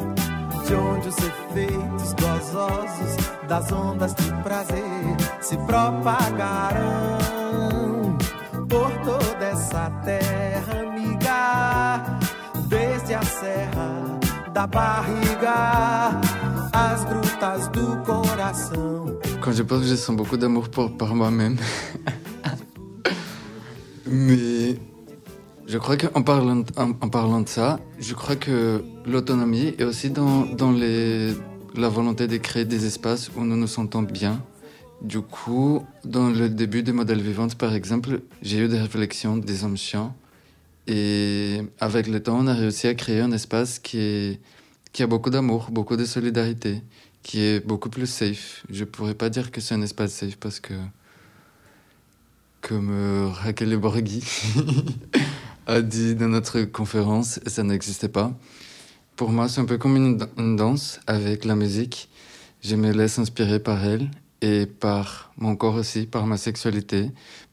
de 0.65 0.75
onde 0.75 1.09
os 1.09 1.17
efeitos 1.17 2.13
gozosos 2.13 3.17
das 3.47 3.71
ondas 3.71 4.15
de 4.15 4.31
prazer 4.43 4.83
se 5.41 5.57
propagarão 5.57 7.19
por 8.69 8.91
toda 9.03 9.45
essa 9.45 9.89
terra, 10.05 10.81
amiga, 10.81 12.19
desde 12.67 13.13
a 13.13 13.23
serra 13.23 14.19
da 14.53 14.67
barriga, 14.67 16.21
às 16.71 17.03
grutas 17.03 17.67
do 17.69 17.97
coração. 18.05 19.19
Quand 19.41 19.51
je 19.53 19.63
pense, 19.63 19.87
j'ai 19.87 19.97
sens 19.97 20.15
beaucoup 20.15 20.37
d'amour 20.37 20.69
pour, 20.69 20.91
por 20.91 21.13
moi-même. 21.15 21.57
Mais 24.11 24.50
je 25.71 25.77
crois 25.77 25.95
qu'en 25.95 26.21
parlant, 26.21 26.65
en, 26.75 27.07
parlant 27.07 27.39
de 27.39 27.47
ça, 27.47 27.79
je 27.97 28.13
crois 28.13 28.35
que 28.35 28.83
l'autonomie 29.05 29.73
est 29.79 29.85
aussi 29.85 30.09
dans, 30.09 30.45
dans 30.45 30.73
les, 30.73 31.33
la 31.77 31.87
volonté 31.87 32.27
de 32.27 32.35
créer 32.35 32.65
des 32.65 32.85
espaces 32.85 33.31
où 33.37 33.45
nous 33.45 33.55
nous 33.55 33.67
sentons 33.67 34.01
bien. 34.01 34.43
Du 35.01 35.21
coup, 35.21 35.85
dans 36.03 36.29
le 36.29 36.49
début 36.49 36.83
des 36.83 36.91
modèles 36.91 37.21
vivantes, 37.21 37.55
par 37.55 37.73
exemple, 37.73 38.19
j'ai 38.41 38.57
eu 38.57 38.67
des 38.67 38.81
réflexions, 38.81 39.37
des 39.37 39.63
ambitions. 39.63 40.13
Et 40.87 41.61
avec 41.79 42.07
le 42.07 42.21
temps, 42.21 42.39
on 42.39 42.47
a 42.47 42.53
réussi 42.53 42.87
à 42.87 42.93
créer 42.93 43.21
un 43.21 43.31
espace 43.31 43.79
qui, 43.79 43.97
est, 43.97 44.41
qui 44.91 45.03
a 45.03 45.07
beaucoup 45.07 45.29
d'amour, 45.29 45.69
beaucoup 45.71 45.95
de 45.95 46.03
solidarité, 46.03 46.81
qui 47.23 47.39
est 47.39 47.65
beaucoup 47.65 47.89
plus 47.89 48.07
safe. 48.07 48.65
Je 48.69 48.83
pourrais 48.83 49.15
pas 49.15 49.29
dire 49.29 49.51
que 49.51 49.61
c'est 49.61 49.75
un 49.75 49.81
espace 49.81 50.11
safe 50.11 50.35
parce 50.35 50.59
que, 50.59 50.73
comme 52.59 52.89
euh, 52.91 53.29
Raquel 53.29 53.77
Borghi 53.77 54.21
a 55.67 55.81
dit 55.81 56.15
dans 56.15 56.27
notre 56.27 56.61
conférence, 56.61 57.39
ça 57.45 57.63
n'existait 57.63 58.09
pas. 58.09 58.33
Pour 59.15 59.29
moi, 59.29 59.47
c'est 59.47 59.61
un 59.61 59.65
peu 59.65 59.77
comme 59.77 59.95
une, 59.95 60.55
danse 60.55 60.99
avec 61.07 61.45
la 61.45 61.55
musique. 61.55 62.09
Je 62.61 62.75
me 62.75 62.91
laisse 62.91 63.19
inspirer 63.19 63.59
par 63.59 63.83
elle 63.83 64.09
et 64.41 64.65
par 64.65 65.31
mon 65.37 65.55
corps 65.55 65.75
aussi, 65.75 66.07
par 66.07 66.25
ma 66.25 66.37
sexualité, 66.37 67.11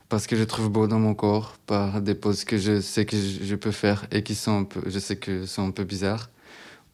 parce 0.09 0.27
que 0.27 0.37
je 0.37 0.45
trouve 0.45 0.71
beau 0.71 0.87
dans 0.87 0.99
mon 0.99 1.15
corps, 1.15 1.59
par 1.67 2.01
des 2.01 2.15
poses 2.15 2.45
que 2.45 2.57
je 2.57 2.81
sais 2.81 3.05
que 3.05 3.17
je, 3.17 3.55
peux 3.55 3.73
faire 3.73 4.07
et 4.11 4.23
qui 4.23 4.35
sont 4.35 4.61
un 4.61 4.65
peu, 4.65 4.81
je 4.87 4.99
sais 4.99 5.17
que 5.17 5.45
sont 5.45 5.69
un 5.69 5.71
peu 5.71 5.85
bizarres, 5.85 6.31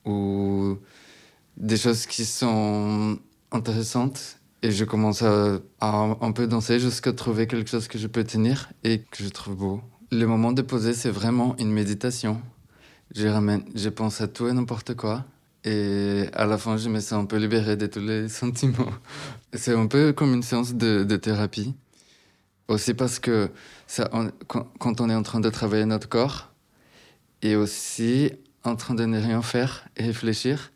ou 0.05 0.79
des 1.57 1.77
choses 1.77 2.07
qui 2.07 2.25
sont 2.25 3.19
intéressantes 3.53 4.39
et 4.63 4.71
je 4.71 4.85
commence 4.85 5.23
à, 5.23 5.61
un 5.81 6.33
peu 6.33 6.47
danser 6.47 6.81
jusqu'à 6.81 7.13
trouver 7.13 7.47
quelque 7.47 7.71
chose 7.71 7.87
que 7.87 7.99
je 7.99 8.07
peux 8.07 8.25
tenir 8.25 8.71
et 8.83 9.01
que 9.11 9.23
je 9.23 9.29
trouve 9.29 9.57
beau. 9.57 9.81
Le 10.11 10.27
moment 10.27 10.53
de 10.53 10.63
poser, 10.63 10.93
c'est 10.93 11.11
vraiment 11.11 11.57
une 11.59 11.73
méditation. 11.73 12.41
Je 13.15 13.27
ramène, 13.27 13.65
je 13.75 13.89
pense 13.89 14.21
à 14.21 14.29
tout 14.29 14.47
et 14.49 14.53
n'importe 14.53 14.95
quoi. 14.95 15.25
Et 15.65 16.27
à 16.35 16.45
la 16.47 16.59
fin, 16.59 16.77
je 16.77 16.89
me 16.89 17.01
sens 17.01 17.25
un 17.25 17.25
peu 17.25 17.37
libéré 17.37 17.77
de 17.77 17.87
tous 17.87 18.01
les 18.01 18.29
sentiments. 18.41 18.93
C'est 19.53 19.75
un 19.75 19.87
peu 19.87 20.13
comme 20.13 20.35
une 20.35 20.43
séance 20.43 20.75
de, 20.75 21.17
thérapie. 21.17 21.75
Aussi 22.69 22.95
parce 22.95 23.19
que 23.19 23.51
ça, 23.87 24.11
quand 24.47 25.01
on 25.01 25.11
est 25.11 25.15
en 25.15 25.23
train 25.23 25.41
de 25.41 25.51
travailler 25.51 25.85
notre 25.85 26.09
corps, 26.09 26.51
et 27.43 27.57
aussi 27.57 28.33
en 28.63 28.77
train 28.77 28.95
de 28.95 29.05
ne 29.05 29.19
rien 29.21 29.43
faire 29.43 29.87
et 29.97 30.05
réfléchir, 30.05 30.73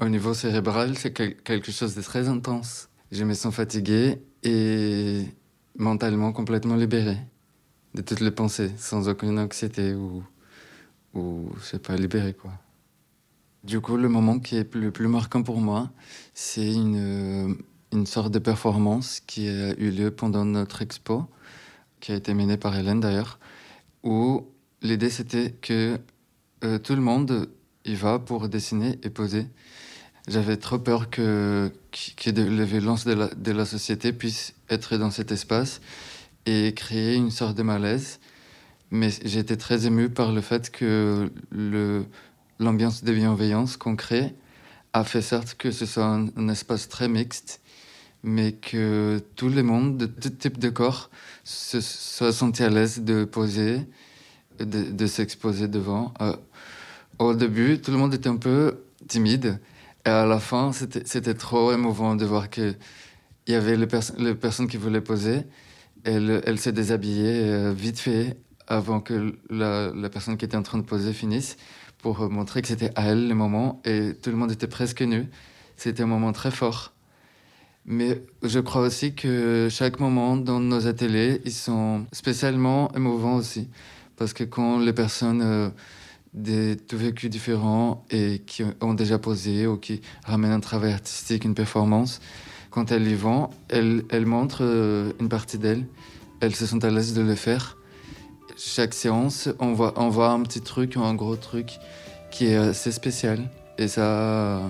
au 0.00 0.08
niveau 0.08 0.32
cérébral, 0.34 0.96
c'est 0.96 1.12
quelque 1.12 1.72
chose 1.72 1.94
de 1.94 2.02
très 2.02 2.28
intense. 2.28 2.88
Je 3.12 3.24
me 3.24 3.34
sens 3.34 3.54
fatigué 3.54 4.22
et 4.42 5.24
mentalement 5.76 6.32
complètement 6.32 6.76
libéré 6.76 7.18
de 7.94 8.02
toutes 8.02 8.20
les 8.20 8.30
pensées, 8.30 8.70
sans 8.78 9.08
aucune 9.08 9.38
anxiété 9.38 9.94
ou, 9.94 10.22
ou 11.14 11.50
je 11.58 11.64
sais 11.64 11.78
pas, 11.78 11.96
libéré 11.96 12.34
quoi. 12.34 12.52
Du 13.64 13.80
coup, 13.80 13.96
le 13.96 14.08
moment 14.08 14.38
qui 14.38 14.56
est 14.56 14.74
le 14.74 14.90
plus 14.90 15.08
marquant 15.08 15.42
pour 15.42 15.60
moi, 15.60 15.90
c'est 16.32 16.72
une, 16.72 17.58
une 17.92 18.06
sorte 18.06 18.32
de 18.32 18.38
performance 18.38 19.20
qui 19.26 19.48
a 19.48 19.74
eu 19.78 19.90
lieu 19.90 20.10
pendant 20.10 20.46
notre 20.46 20.80
expo, 20.80 21.26
qui 22.00 22.12
a 22.12 22.14
été 22.14 22.32
menée 22.32 22.56
par 22.56 22.74
Hélène 22.76 23.00
d'ailleurs, 23.00 23.38
où 24.02 24.46
l'idée 24.80 25.10
c'était 25.10 25.50
que 25.60 25.98
euh, 26.64 26.78
tout 26.78 26.94
le 26.94 27.02
monde 27.02 27.50
y 27.84 27.94
va 27.94 28.18
pour 28.18 28.48
dessiner 28.48 28.98
et 29.02 29.10
poser. 29.10 29.46
J'avais 30.26 30.56
trop 30.56 30.78
peur 30.78 31.10
que, 31.10 31.70
que 32.16 32.30
les 32.30 32.64
violences 32.64 33.04
de 33.04 33.12
la, 33.12 33.28
de 33.28 33.52
la 33.52 33.66
société 33.66 34.12
puissent 34.12 34.54
être 34.70 34.96
dans 34.96 35.10
cet 35.10 35.32
espace 35.32 35.80
et 36.46 36.74
créer 36.74 37.14
une 37.14 37.30
sorte 37.30 37.56
de 37.56 37.62
malaise. 37.62 38.20
Mais 38.90 39.10
j'étais 39.24 39.56
très 39.56 39.86
ému 39.86 40.08
par 40.08 40.32
le 40.32 40.40
fait 40.40 40.70
que 40.70 41.30
l'ambiance 42.58 43.04
de 43.04 43.12
bienveillance 43.12 43.76
qu'on 43.76 43.96
crée 43.96 44.34
a 44.92 45.04
fait 45.04 45.22
certes 45.22 45.54
que 45.56 45.70
ce 45.70 45.86
soit 45.86 46.04
un, 46.04 46.48
espace 46.48 46.88
très 46.88 47.08
mixte, 47.08 47.60
mais 48.22 48.52
que 48.52 49.22
tout 49.36 49.48
le 49.48 49.62
monde, 49.62 49.96
de 49.96 50.06
tout 50.06 50.30
type 50.30 50.58
de 50.58 50.68
corps, 50.68 51.10
se 51.44 51.80
soit 51.80 52.32
senti 52.32 52.62
à 52.64 52.68
l'aise 52.68 53.00
de 53.02 53.24
poser, 53.24 53.86
de, 54.58 55.06
s'exposer 55.06 55.68
devant. 55.68 56.12
Euh, 56.20 56.36
au 57.18 57.34
début, 57.34 57.80
tout 57.80 57.92
le 57.92 57.96
monde 57.96 58.14
était 58.14 58.28
un 58.28 58.36
peu 58.36 58.82
timide. 59.06 59.60
Et 60.06 60.08
à 60.08 60.26
la 60.26 60.40
fin, 60.40 60.72
c'était 60.72 61.34
trop 61.34 61.72
émouvant 61.72 62.16
de 62.16 62.24
voir 62.24 62.50
qu'il 62.50 62.76
y 63.46 63.54
avait 63.54 63.76
les, 63.76 63.86
personnes 64.34 64.68
qui 64.68 64.76
voulaient 64.76 65.00
poser. 65.00 65.42
Elle, 66.04 66.58
s'est 66.58 66.72
déshabillée 66.72 67.44
euh, 67.44 67.72
vite 67.72 67.98
fait 67.98 68.36
avant 68.66 69.00
que 69.00 69.36
la, 69.50 69.92
personne 70.10 70.36
qui 70.36 70.44
était 70.44 70.56
en 70.56 70.62
train 70.62 70.78
de 70.78 70.84
poser 70.84 71.12
finisse 71.12 71.56
pour 71.98 72.30
montrer 72.30 72.62
que 72.62 72.68
c'était 72.68 72.92
à 72.96 73.06
elle 73.06 73.28
le 73.28 73.34
moment. 73.34 73.80
Et 73.84 74.14
tout 74.14 74.30
le 74.30 74.36
monde 74.36 74.52
était 74.52 74.68
presque 74.68 75.02
nu. 75.02 75.28
C'était 75.76 76.02
un 76.02 76.06
moment 76.06 76.32
très 76.32 76.50
fort. 76.50 76.92
Mais 77.84 78.22
je 78.42 78.60
crois 78.60 78.82
aussi 78.82 79.14
que 79.14 79.68
chaque 79.70 80.00
moment 80.00 80.36
dans 80.36 80.60
nos 80.60 80.86
ateliers, 80.86 81.40
ils 81.44 81.52
sont 81.52 82.06
spécialement 82.12 82.92
émouvants 82.94 83.36
aussi. 83.36 83.68
Parce 84.16 84.32
que 84.32 84.44
quand 84.44 84.78
les 84.78 84.92
personnes... 84.92 85.42
Euh, 85.42 85.70
des 86.34 86.76
tout 86.76 86.96
vécus 86.96 87.28
différents 87.28 88.04
et 88.10 88.40
qui 88.40 88.62
ont 88.80 88.94
déjà 88.94 89.18
posé 89.18 89.66
ou 89.66 89.76
qui 89.76 90.00
ramènent 90.24 90.52
un 90.52 90.60
travail 90.60 90.92
artistique, 90.92 91.44
une 91.44 91.54
performance, 91.54 92.20
quand 92.70 92.92
elles 92.92 93.08
y 93.08 93.14
vont, 93.14 93.50
elles, 93.68 94.04
elles 94.10 94.26
montrent 94.26 94.64
euh, 94.64 95.12
une 95.20 95.28
partie 95.28 95.58
d'elles. 95.58 95.86
Elles 96.40 96.54
se 96.54 96.66
sentent 96.66 96.84
à 96.84 96.90
l'aise 96.90 97.14
de 97.14 97.22
le 97.22 97.34
faire. 97.34 97.76
Chaque 98.56 98.94
séance, 98.94 99.48
on 99.58 99.72
voit, 99.72 99.94
on 99.96 100.08
voit 100.08 100.30
un 100.30 100.42
petit 100.42 100.60
truc 100.60 100.94
ou 100.96 101.00
un 101.00 101.14
gros 101.14 101.36
truc 101.36 101.78
qui 102.30 102.46
est 102.46 102.56
assez 102.56 102.92
spécial. 102.92 103.50
Et 103.78 103.88
ça, 103.88 104.60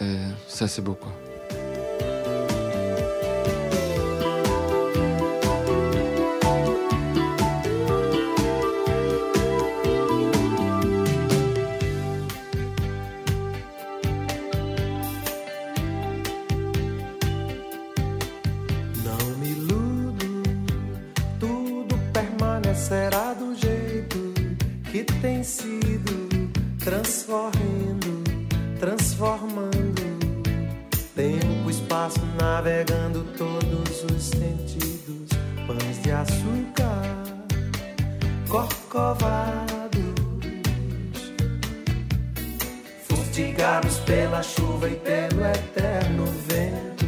euh, 0.00 0.30
ça 0.48 0.68
c'est 0.68 0.82
beau 0.82 0.94
quoi. 0.94 1.12
De 36.02 36.12
açúcar, 36.12 37.02
corcovados, 38.46 40.02
fustigados 43.08 43.96
pela 44.00 44.42
chuva 44.42 44.88
e 44.88 44.96
pelo 44.96 45.44
eterno 45.46 46.26
vento. 46.46 47.06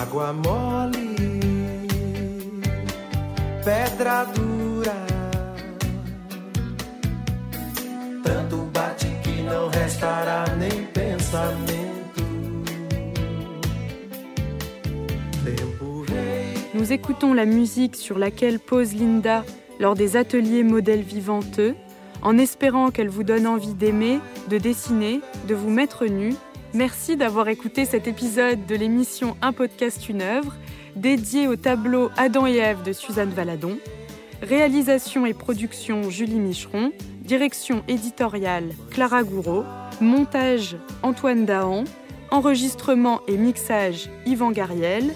Água 0.00 0.32
mole, 0.32 1.16
pedra 3.62 4.24
dura. 4.24 4.96
Tanto 8.24 8.56
bate 8.72 9.06
que 9.22 9.42
não 9.42 9.68
restará 9.68 10.46
nem 10.56 10.86
pensamento. 10.86 11.89
Nous 16.80 16.94
écoutons 16.94 17.34
la 17.34 17.44
musique 17.44 17.94
sur 17.94 18.18
laquelle 18.18 18.58
pose 18.58 18.94
Linda 18.94 19.44
lors 19.80 19.94
des 19.94 20.16
ateliers 20.16 20.62
modèles 20.62 21.02
vivanteux, 21.02 21.74
en 22.22 22.38
espérant 22.38 22.90
qu'elle 22.90 23.10
vous 23.10 23.22
donne 23.22 23.46
envie 23.46 23.74
d'aimer, 23.74 24.18
de 24.48 24.56
dessiner, 24.56 25.20
de 25.46 25.54
vous 25.54 25.68
mettre 25.68 26.06
nu. 26.06 26.32
Merci 26.72 27.18
d'avoir 27.18 27.48
écouté 27.48 27.84
cet 27.84 28.08
épisode 28.08 28.64
de 28.64 28.74
l'émission 28.74 29.36
Un 29.42 29.52
podcast, 29.52 30.08
une 30.08 30.22
œuvre, 30.22 30.54
dédié 30.96 31.48
au 31.48 31.56
tableau 31.56 32.10
Adam 32.16 32.46
et 32.46 32.56
Ève 32.56 32.82
de 32.82 32.94
Suzanne 32.94 33.28
Valadon. 33.28 33.76
Réalisation 34.40 35.26
et 35.26 35.34
production 35.34 36.08
Julie 36.08 36.40
Micheron, 36.40 36.92
direction 37.20 37.84
éditoriale 37.88 38.70
Clara 38.90 39.22
Gouraud, 39.22 39.64
montage 40.00 40.78
Antoine 41.02 41.44
Dahan, 41.44 41.84
enregistrement 42.30 43.20
et 43.28 43.36
mixage 43.36 44.08
Yvan 44.24 44.50
Gariel, 44.50 45.12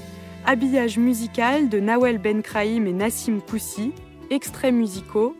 habillage 0.47 0.99
musical 0.99 1.69
de 1.69 1.81
Nawel 1.81 2.19
Benkraïm 2.19 2.87
et 2.87 2.93
Nassim 2.93 3.41
Koussi, 3.41 3.93
extraits 4.31 4.75
musicaux 4.75 5.37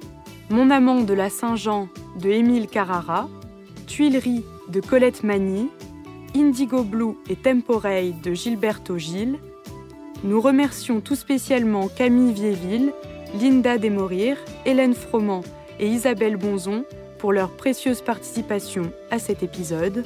Mon 0.51 0.71
amant 0.71 1.03
de 1.03 1.15
la 1.15 1.31
Saint-Jean 1.31 1.89
de 2.21 2.31
Émile 2.31 2.69
Carrara, 2.69 3.29
Tuileries 3.87 4.45
de 4.69 4.81
Colette 4.81 5.23
Mani, 5.23 5.69
Indigo 6.35 6.83
Blue 6.83 7.15
et 7.29 7.37
Temporei 7.37 8.15
de 8.23 8.33
Gilberto 8.33 8.99
Gil. 8.99 9.39
Nous 10.23 10.41
remercions 10.41 11.01
tout 11.01 11.17
spécialement 11.17 11.89
Camille 11.89 12.33
Viéville, 12.33 12.93
Linda 13.41 13.79
Desmorir, 13.79 14.37
Hélène 14.65 14.95
Froment 14.95 15.43
et 15.79 15.89
Isabelle 15.89 16.37
Bonzon 16.37 16.85
pour 17.19 17.33
leur 17.33 17.51
précieuse 17.51 18.01
participation 18.01 18.91
à 19.11 19.19
cet 19.19 19.43
épisode. 19.43 20.05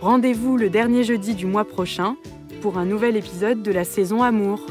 Rendez-vous 0.00 0.56
le 0.56 0.70
dernier 0.70 1.02
jeudi 1.02 1.34
du 1.34 1.46
mois 1.46 1.64
prochain 1.64 2.16
pour 2.64 2.78
un 2.78 2.86
nouvel 2.86 3.14
épisode 3.14 3.60
de 3.60 3.70
la 3.70 3.84
saison 3.84 4.22
Amour. 4.22 4.64